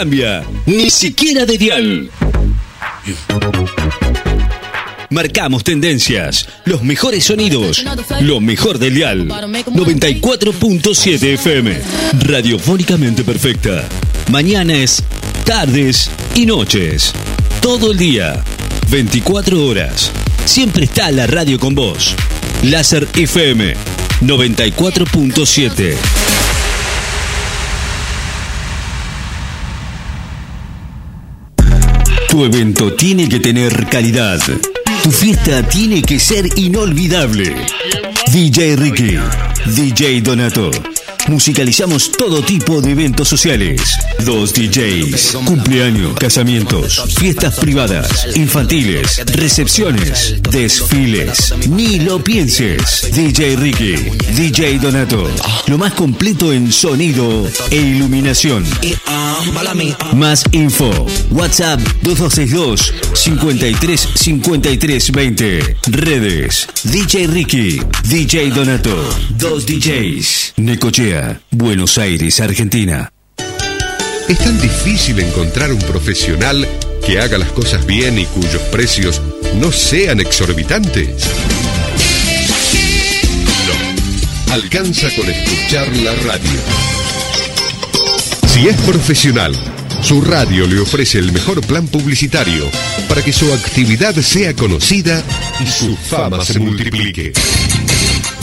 [0.00, 2.10] cambia, ni siquiera de dial.
[5.10, 7.84] Marcamos tendencias, los mejores sonidos,
[8.22, 9.28] lo mejor del dial.
[9.28, 11.78] 94.7 FM,
[12.20, 13.86] radiofónicamente perfecta.
[14.30, 15.04] Mañanas,
[15.44, 17.12] tardes y noches.
[17.60, 18.42] Todo el día,
[18.90, 20.10] 24 horas.
[20.46, 22.14] Siempre está la radio con vos.
[22.62, 23.74] Láser FM
[24.22, 26.19] 94.7.
[32.30, 34.38] Tu evento tiene que tener calidad.
[35.02, 37.56] Tu fiesta tiene que ser inolvidable.
[38.30, 39.18] DJ Ricky,
[39.66, 40.70] DJ Donato
[41.30, 43.80] musicalizamos todo tipo de eventos sociales.
[44.24, 51.54] Dos DJs, cumpleaños, casamientos, fiestas privadas, infantiles, recepciones, desfiles.
[51.68, 53.10] Ni lo pienses.
[53.14, 53.94] DJ Ricky,
[54.34, 55.30] DJ Donato.
[55.68, 58.64] Lo más completo en sonido e iluminación.
[60.14, 61.06] Más info.
[61.30, 65.76] WhatsApp 2262 53 53 20.
[65.86, 66.66] Redes.
[66.84, 68.96] DJ Ricky, DJ Donato.
[69.30, 70.54] Dos DJs.
[70.56, 71.19] Necochea,
[71.50, 73.12] Buenos Aires, Argentina.
[74.28, 76.66] Es tan difícil encontrar un profesional
[77.04, 79.20] que haga las cosas bien y cuyos precios
[79.56, 81.24] no sean exorbitantes.
[83.66, 84.54] No.
[84.54, 86.60] Alcanza con escuchar la radio.
[88.46, 89.54] Si es profesional,
[90.02, 92.70] su radio le ofrece el mejor plan publicitario
[93.08, 95.22] para que su actividad sea conocida
[95.60, 97.32] y su fama se multiplique.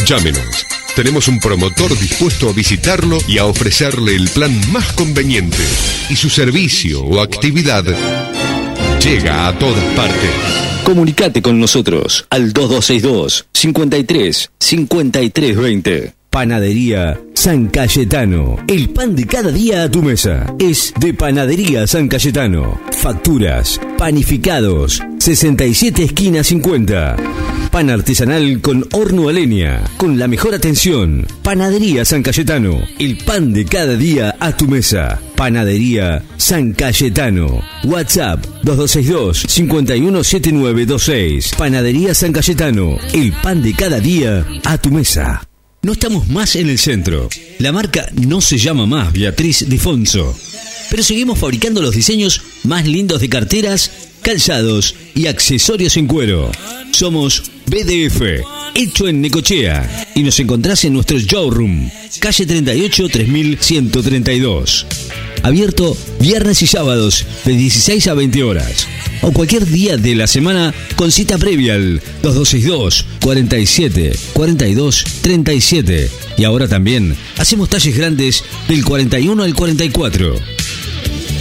[0.05, 0.66] Llámenos.
[0.97, 5.61] Tenemos un promotor dispuesto a visitarlo y a ofrecerle el plan más conveniente.
[6.09, 7.83] Y su servicio o actividad
[8.99, 10.31] llega a todas partes.
[10.83, 16.13] Comunicate con nosotros al 2262 53 53 20.
[16.31, 18.57] Panadería San Cayetano.
[18.67, 22.81] El pan de cada día a tu mesa es de Panadería San Cayetano.
[22.91, 27.17] Facturas, panificados, 67 esquina 50.
[27.77, 31.27] Pan artesanal con horno a leña, con la mejor atención.
[31.43, 32.81] Panadería San Cayetano.
[32.97, 35.21] El pan de cada día a tu mesa.
[35.35, 37.63] Panadería San Cayetano.
[37.83, 41.51] WhatsApp 2262 517926.
[41.55, 42.97] Panadería San Cayetano.
[43.13, 45.47] El pan de cada día a tu mesa.
[45.83, 47.29] No estamos más en el centro.
[47.59, 50.35] La marca no se llama más Beatriz Difonso.
[50.89, 53.91] Pero seguimos fabricando los diseños más lindos de carteras,
[54.27, 56.51] calzados y accesorios en cuero.
[56.91, 58.43] Somos BDF,
[58.75, 60.05] hecho en Necochea.
[60.15, 64.85] Y nos encontrás en nuestro showroom, calle 38 3132.
[65.43, 68.85] Abierto viernes y sábados de 16 a 20 horas.
[69.21, 76.11] O cualquier día de la semana con cita previa al 2262 47 42 37.
[76.37, 80.35] Y ahora también hacemos talles grandes del 41 al 44.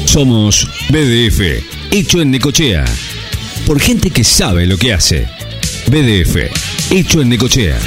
[0.04, 2.84] Somos BDF, hecho en Necochea.
[3.66, 5.26] Por gente que sabe lo que hace.
[5.86, 6.36] BDF,
[6.90, 7.78] hecho en Necochea.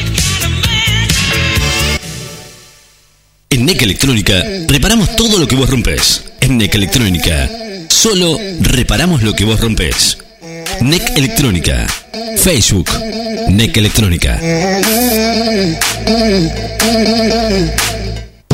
[3.49, 6.23] En NEC Electrónica reparamos todo lo que vos rompes.
[6.41, 7.49] En NEC Electrónica
[7.89, 10.17] solo reparamos lo que vos rompes.
[10.81, 11.87] NEC Electrónica.
[12.37, 12.89] Facebook.
[13.49, 14.39] NEC Electrónica.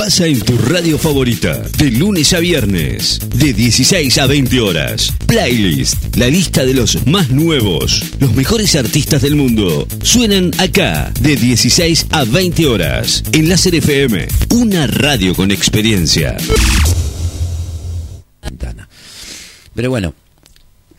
[0.05, 5.11] Pasa en tu radio favorita, de lunes a viernes, de 16 a 20 horas.
[5.25, 9.87] Playlist, la lista de los más nuevos, los mejores artistas del mundo.
[10.03, 16.37] Suenan acá, de 16 a 20 horas, en Láser FM, una radio con experiencia.
[19.73, 20.13] Pero bueno,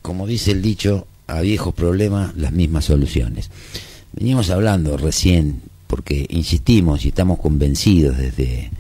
[0.03, 3.53] como dice el dicho, a viejos problemas las mismas soluciones.
[4.15, 8.73] Venimos hablando recién, porque insistimos y estamos convencidos desde,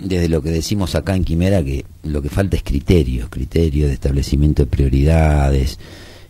[0.00, 3.94] desde lo que decimos acá en Quimera, que lo que falta es criterio, criterio de
[3.94, 5.78] establecimiento de prioridades.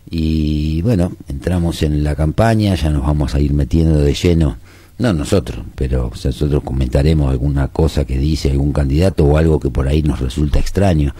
[0.09, 4.57] Y bueno, entramos en la campaña, ya nos vamos a ir metiendo de lleno
[5.01, 9.87] no nosotros, pero nosotros comentaremos alguna cosa que dice algún candidato o algo que por
[9.87, 11.15] ahí nos resulta extraño,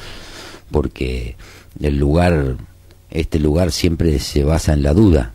[0.70, 1.36] porque
[1.82, 2.58] el lugar,
[3.10, 5.32] este lugar siempre se basa en la duda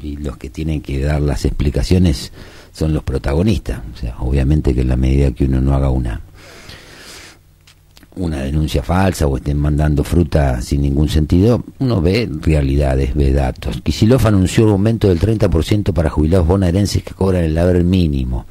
[0.00, 2.32] y los que tienen que dar las explicaciones
[2.72, 3.80] son los protagonistas.
[3.94, 6.20] O sea, obviamente que en la medida que uno no haga una
[8.18, 13.80] una denuncia falsa o estén mandando fruta sin ningún sentido, uno ve realidades, ve datos.
[13.82, 18.46] Kisilov anunció un aumento del 30% para jubilados bonaerenses que cobran el haber mínimo.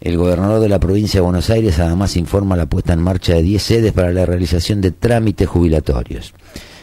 [0.00, 3.42] El gobernador de la provincia de Buenos Aires además informa la puesta en marcha de
[3.42, 6.32] 10 sedes para la realización de trámites jubilatorios.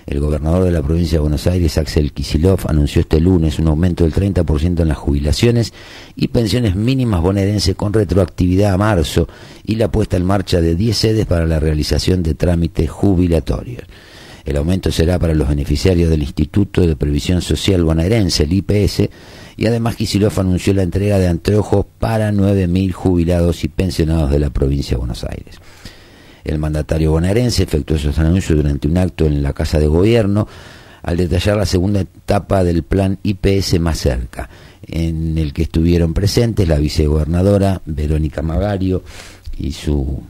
[0.07, 4.05] El gobernador de la provincia de Buenos Aires, Axel Kisilov, anunció este lunes un aumento
[4.05, 5.73] del 30% en las jubilaciones
[6.15, 9.27] y pensiones mínimas bonaerenses con retroactividad a marzo
[9.65, 13.83] y la puesta en marcha de 10 sedes para la realización de trámites jubilatorios.
[14.45, 19.09] El aumento será para los beneficiarios del Instituto de Previsión Social bonaerense, el IPS,
[19.57, 24.51] y además Kisilov anunció la entrega de anteojos para 9.000 jubilados y pensionados de la
[24.51, 25.59] provincia de Buenos Aires.
[26.47, 30.47] El mandatario bonaerense efectuó esos anuncios durante un acto en la Casa de Gobierno
[31.03, 34.49] al detallar la segunda etapa del plan IPS más cerca,
[34.87, 39.03] en el que estuvieron presentes la vicegobernadora Verónica Magario
[39.57, 40.21] y su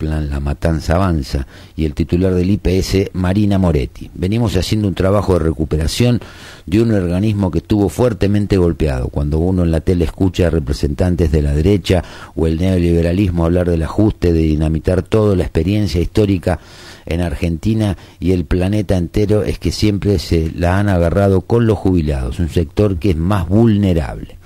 [0.00, 1.46] plan La Matanza Avanza,
[1.76, 4.10] y el titular del IPS, Marina Moretti.
[4.14, 6.20] Venimos haciendo un trabajo de recuperación
[6.64, 9.08] de un organismo que estuvo fuertemente golpeado.
[9.08, 12.02] Cuando uno en la tele escucha a representantes de la derecha
[12.34, 16.58] o el neoliberalismo hablar del ajuste, de dinamitar toda la experiencia histórica
[17.04, 21.76] en Argentina y el planeta entero, es que siempre se la han agarrado con los
[21.76, 24.39] jubilados, un sector que es más vulnerable.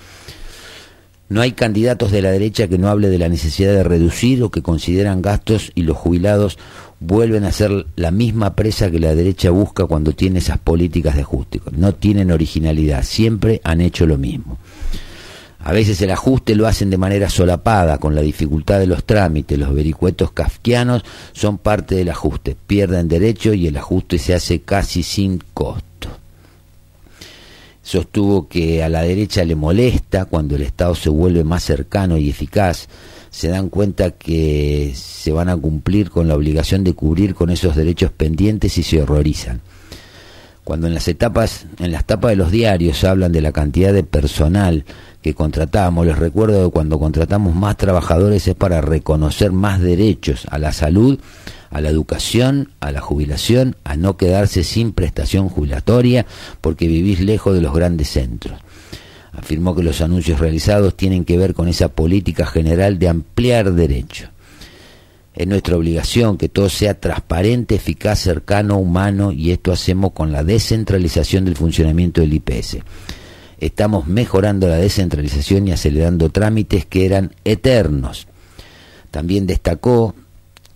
[1.35, 4.53] No hay candidatos de la derecha que no hable de la necesidad de reducir o
[4.53, 6.59] que consideran gastos y los jubilados
[7.01, 11.23] vuelven a ser la misma presa que la derecha busca cuando tiene esas políticas de
[11.23, 11.61] ajuste.
[11.73, 14.59] No tienen originalidad, siempre han hecho lo mismo.
[15.59, 19.59] A veces el ajuste lo hacen de manera solapada, con la dificultad de los trámites.
[19.59, 22.57] Los vericuetos kafkianos son parte del ajuste.
[22.65, 25.94] Pierden derecho y el ajuste se hace casi sin costo
[27.85, 32.31] sostuvo que a la derecha le molesta cuando el Estado se vuelve más cercano y
[32.31, 32.89] eficaz,
[33.31, 37.77] se dan cuenta que se van a cumplir con la obligación de cubrir con esos
[37.77, 39.61] derechos pendientes y se horrorizan.
[40.65, 44.03] Cuando en las etapas, en las tapas de los diarios hablan de la cantidad de
[44.03, 44.85] personal
[45.23, 50.59] que contratamos, les recuerdo que cuando contratamos más trabajadores es para reconocer más derechos a
[50.59, 51.19] la salud
[51.75, 56.25] a la educación, a la jubilación, a no quedarse sin prestación jubilatoria
[56.61, 58.61] porque vivís lejos de los grandes centros.
[59.33, 64.31] Afirmó que los anuncios realizados tienen que ver con esa política general de ampliar derechos.
[65.35, 70.45] Es nuestra obligación que todo sea transparente, eficaz, cercano, humano y esto hacemos con la
[70.45, 72.79] descentralización del funcionamiento del IPS.
[73.59, 78.29] Estamos mejorando la descentralización y acelerando trámites que eran eternos.
[79.11, 80.15] También destacó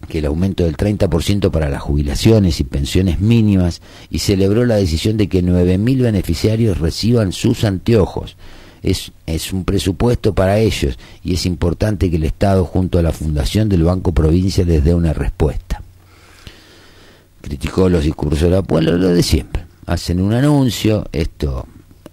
[0.09, 5.17] que el aumento del 30% para las jubilaciones y pensiones mínimas y celebró la decisión
[5.17, 8.37] de que 9.000 beneficiarios reciban sus anteojos.
[8.83, 13.12] Es, es un presupuesto para ellos y es importante que el Estado junto a la
[13.12, 15.83] Fundación del Banco Provincia les dé una respuesta.
[17.41, 19.64] Criticó los discursos de la puebla, lo de siempre.
[19.87, 21.66] Hacen un anuncio, esto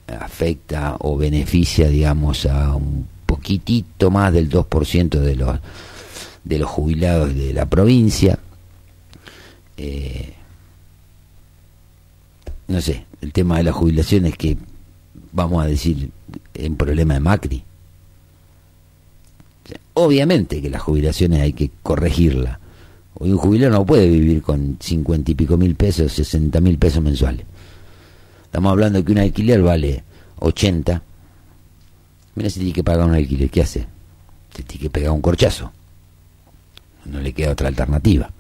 [0.08, 5.60] afecta o beneficia, digamos, a un poquitito más del 2% de los
[6.46, 8.40] de los jubilados de la provincia.
[9.78, 10.34] Eh,
[12.68, 14.58] no sé, el tema de la jubilación es que,
[15.32, 16.12] vamos a decir,
[16.54, 17.64] es un problema de Macri.
[19.94, 22.60] obviamente que las jubilaciones hay que corregirla.
[23.18, 27.02] Hoy un jubilado no puede vivir con cincuenta y pico mil pesos, sesenta mil pesos
[27.02, 27.46] mensuales.
[28.44, 30.04] Estamos hablando que un alquiler vale
[30.40, 31.02] 80.
[32.36, 33.88] Mira si tiene que pagar un alquiler, ¿qué hace?
[34.54, 35.72] Se tiene que pegar un corchazo
[37.06, 38.32] no le queda otra alternativa.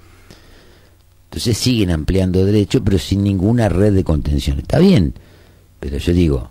[1.26, 4.60] Entonces siguen ampliando derechos, pero sin ninguna red de contención.
[4.60, 5.14] Está bien,
[5.80, 6.50] pero yo digo,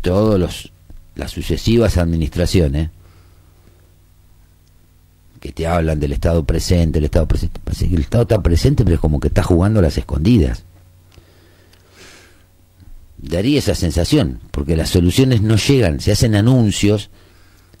[0.00, 0.72] todos los
[1.18, 2.90] las sucesivas administraciones
[5.40, 7.60] que te hablan del Estado presente, el Estado presente,
[7.94, 10.64] el Estado está presente, pero es como que está jugando a las escondidas.
[13.18, 17.10] Daría esa sensación, porque las soluciones no llegan, se hacen anuncios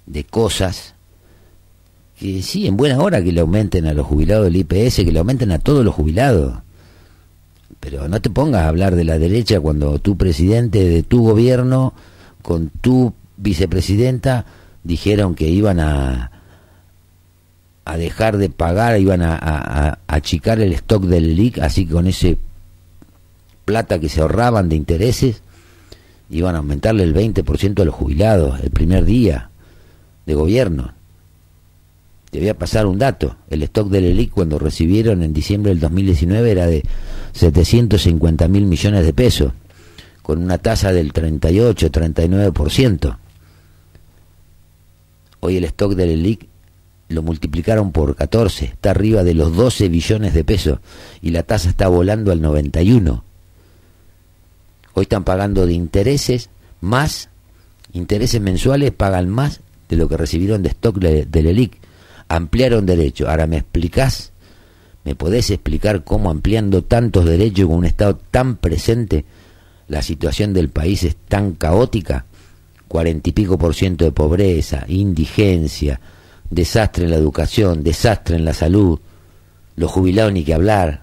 [0.06, 0.94] de cosas
[2.18, 5.20] que sí, en buena hora que le aumenten a los jubilados del IPS, que le
[5.20, 6.58] aumenten a todos los jubilados.
[7.78, 11.94] Pero no te pongas a hablar de la derecha cuando tu presidente de tu gobierno
[12.42, 14.46] con tu vicepresidenta
[14.84, 16.30] dijeron que iban a
[17.88, 22.06] a dejar de pagar, iban a, a, achicar el stock del LIC, así que con
[22.06, 22.36] ese
[23.64, 25.40] plata que se ahorraban de intereses,
[26.28, 29.48] iban a aumentarle el 20% a los jubilados el primer día
[30.26, 30.92] de gobierno.
[32.30, 33.36] Te voy a pasar un dato.
[33.48, 36.84] El stock del ELIC cuando recibieron en diciembre del 2019 era de
[37.32, 39.52] 750 mil millones de pesos,
[40.28, 43.16] con una tasa del 38-39%.
[45.40, 46.46] Hoy el stock del ELIC
[47.08, 50.80] lo multiplicaron por 14, está arriba de los 12 billones de pesos
[51.22, 53.24] y la tasa está volando al 91.
[54.92, 56.50] Hoy están pagando de intereses
[56.82, 57.30] más,
[57.94, 61.78] intereses mensuales pagan más de lo que recibieron de stock del ELIC
[62.28, 63.30] ampliaron derechos.
[63.30, 64.32] Ahora, ¿me explicás?
[65.04, 69.24] ¿Me podés explicar cómo ampliando tantos derechos con un Estado tan presente,
[69.88, 72.26] la situación del país es tan caótica?
[72.86, 76.00] Cuarenta y pico por ciento de pobreza, indigencia,
[76.50, 78.98] desastre en la educación, desastre en la salud,
[79.76, 81.02] los jubilados ni que hablar.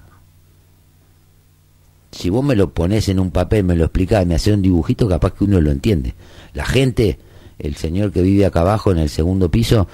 [2.11, 5.07] Si vos me lo pones en un papel, me lo explicás, me haces un dibujito,
[5.07, 6.15] capaz que uno lo entiende.
[6.53, 7.19] La gente,
[7.59, 9.87] el señor que vive acá abajo en el segundo piso,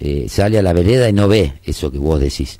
[0.00, 2.58] eh, sale a la vereda y no ve eso que vos decís,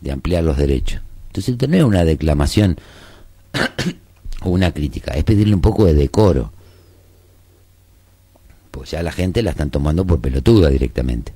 [0.00, 1.00] de ampliar los derechos.
[1.28, 2.76] Entonces no es una declamación
[4.50, 6.52] una crítica, es pedirle un poco de decoro.
[8.70, 11.32] Pues ya la gente la están tomando por pelotuda directamente.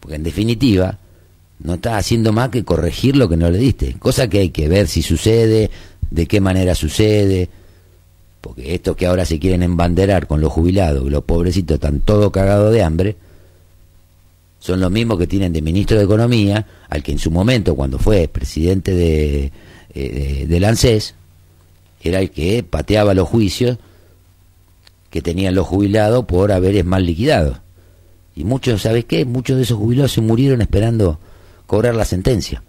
[0.00, 0.98] Porque en definitiva,
[1.60, 3.94] no estás haciendo más que corregir lo que no le diste.
[3.98, 5.70] Cosa que hay que ver si sucede,
[6.10, 7.48] de qué manera sucede.
[8.40, 12.72] Porque estos que ahora se quieren embanderar con los jubilados, los pobrecitos están todos cagados
[12.72, 13.16] de hambre,
[14.64, 17.98] son los mismos que tienen de ministro de Economía, al que en su momento, cuando
[17.98, 19.52] fue presidente de,
[19.94, 21.14] eh, del ANSES,
[22.08, 23.78] era el que pateaba los juicios
[25.10, 27.58] que tenían los jubilados por haberes mal liquidados.
[28.36, 29.24] Y muchos, ¿sabes qué?
[29.24, 31.20] Muchos de esos jubilados se murieron esperando
[31.66, 32.62] cobrar la sentencia.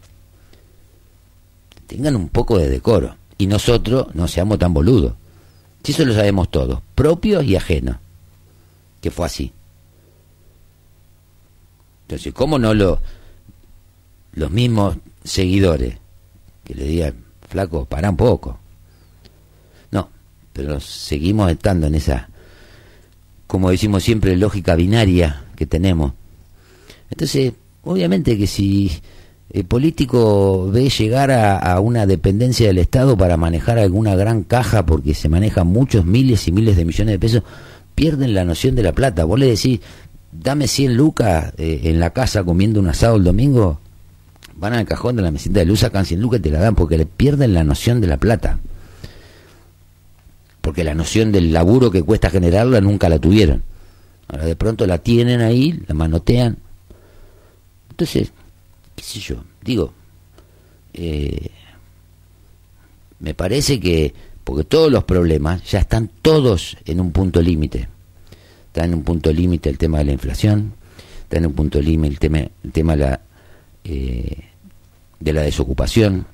[1.88, 3.16] Tengan un poco de decoro.
[3.38, 5.14] Y nosotros no seamos tan boludos.
[5.84, 7.98] Si eso lo sabemos todos, propios y ajenos.
[9.02, 9.52] Que fue así.
[12.04, 13.02] Entonces, ¿cómo no lo,
[14.34, 15.98] los mismos seguidores
[16.64, 17.16] que le digan,
[17.50, 18.60] flaco, para un poco?
[20.56, 22.30] Pero seguimos estando en esa,
[23.46, 26.14] como decimos siempre, lógica binaria que tenemos.
[27.12, 27.52] Entonces,
[27.84, 28.90] obviamente que si
[29.52, 34.86] el político ve llegar a, a, una dependencia del Estado para manejar alguna gran caja,
[34.86, 37.44] porque se manejan muchos miles y miles de millones de pesos,
[37.94, 39.26] pierden la noción de la plata.
[39.26, 39.82] Vos le decís,
[40.32, 43.80] dame 100 lucas eh, en la casa comiendo un asado el domingo,
[44.56, 46.76] van al cajón de la mesita de luz, sacan 100 lucas y te la dan
[46.76, 48.60] porque le pierden la noción de la plata.
[50.66, 53.62] Porque la noción del laburo que cuesta generarla nunca la tuvieron.
[54.28, 56.58] Ahora de pronto la tienen ahí, la manotean.
[57.92, 58.32] Entonces,
[58.96, 59.94] qué sé yo, digo,
[60.94, 61.52] eh,
[63.20, 64.14] me parece que,
[64.44, 67.88] porque todos los problemas ya están todos en un punto límite
[68.76, 70.74] está en un punto límite el tema de la inflación,
[71.24, 73.22] está en un punto límite el tema, el tema la,
[73.86, 74.38] eh,
[75.18, 76.28] de la desocupación,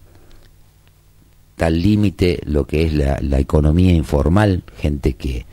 [1.62, 5.46] está al límite lo que es la, economía informal, gente que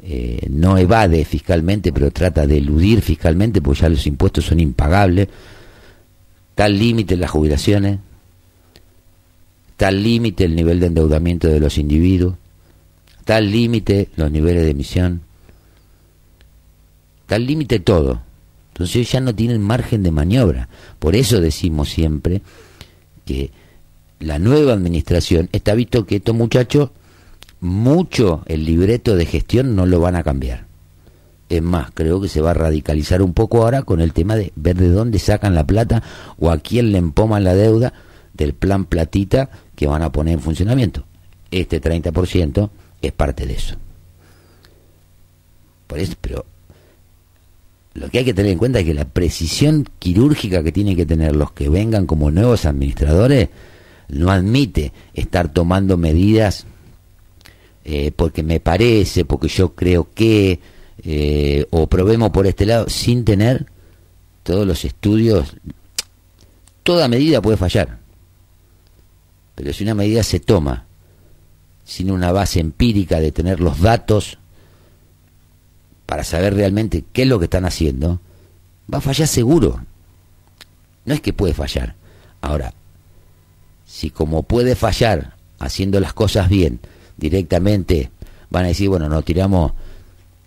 [0.00, 5.26] eh, no evade fiscalmente, pero trata de eludir fiscalmente, porque ya los impuestos son impagables,
[6.50, 7.98] está al límite las jubilaciones,
[9.72, 12.36] está al límite el nivel de endeudamiento de los individuos,
[13.18, 15.22] está al límite los niveles de emisión,
[17.22, 18.22] Está al límite todo.
[18.72, 20.68] Entonces ya no tienen margen de maniobra.
[21.00, 22.40] Por eso decimos siempre
[23.24, 23.50] que
[24.20, 26.90] la nueva administración está visto que estos muchachos
[27.60, 30.66] mucho el libreto de gestión no lo van a cambiar.
[31.48, 34.52] Es más, creo que se va a radicalizar un poco ahora con el tema de
[34.56, 36.02] ver de dónde sacan la plata
[36.38, 37.92] o a quién le empoman la deuda
[38.34, 41.04] del plan platita que van a poner en funcionamiento.
[41.50, 43.76] Este 30% es parte de eso.
[45.86, 46.44] Por eso, pero
[47.94, 51.06] lo que hay que tener en cuenta es que la precisión quirúrgica que tienen que
[51.06, 53.48] tener los que vengan como nuevos administradores
[54.08, 56.66] no admite estar tomando medidas
[57.84, 60.58] eh, porque me parece, porque yo creo que,
[61.04, 63.66] eh, o probemos por este lado, sin tener
[64.42, 65.56] todos los estudios.
[66.82, 67.98] Toda medida puede fallar,
[69.54, 70.86] pero si una medida se toma
[71.84, 74.38] sin una base empírica de tener los datos,
[76.06, 78.20] para saber realmente qué es lo que están haciendo,
[78.92, 79.84] va a fallar seguro.
[81.04, 81.94] No es que puede fallar.
[82.40, 82.72] Ahora,
[83.86, 86.80] si como puede fallar haciendo las cosas bien,
[87.16, 88.10] directamente
[88.50, 89.72] van a decir, bueno, no tiramos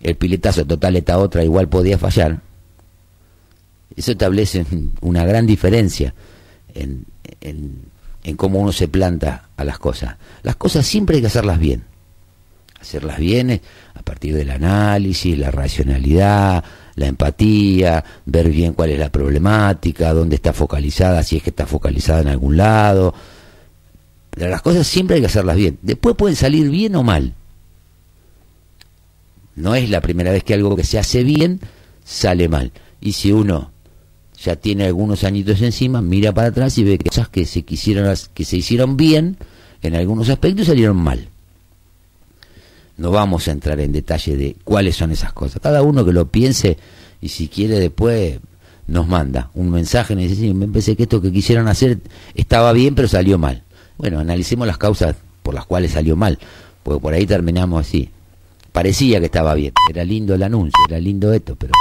[0.00, 2.40] el piletazo total esta otra, igual podía fallar.
[3.96, 4.64] Eso establece
[5.00, 6.14] una gran diferencia
[6.74, 7.06] en,
[7.40, 7.82] en,
[8.22, 10.16] en cómo uno se planta a las cosas.
[10.42, 11.90] Las cosas siempre hay que hacerlas bien
[12.80, 13.60] hacerlas bien
[13.94, 16.64] a partir del análisis, la racionalidad,
[16.94, 21.66] la empatía, ver bien cuál es la problemática, dónde está focalizada, si es que está
[21.66, 23.14] focalizada en algún lado.
[24.36, 25.78] Las cosas siempre hay que hacerlas bien.
[25.82, 27.34] Después pueden salir bien o mal.
[29.56, 31.60] No es la primera vez que algo que se hace bien
[32.04, 32.72] sale mal.
[33.00, 33.72] Y si uno
[34.42, 38.14] ya tiene algunos añitos encima, mira para atrás y ve que cosas que se quisieron
[38.32, 39.36] que se hicieron bien
[39.82, 41.28] en algunos aspectos salieron mal
[43.00, 45.60] no vamos a entrar en detalle de cuáles son esas cosas.
[45.62, 46.76] Cada uno que lo piense
[47.22, 48.38] y si quiere después
[48.86, 51.98] nos manda un mensaje y dice, sí, me pensé que esto que quisieron hacer
[52.34, 53.62] estaba bien pero salió mal.
[54.00, 56.38] Bueno, analicemos las causas por las cuales salió mal,
[56.82, 58.08] porque por ahí terminamos así.
[58.72, 61.74] Parecía que estaba bien, era lindo el anuncio, era lindo esto, pero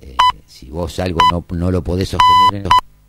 [0.00, 2.68] eh, si vos algo no, no lo podés sostener en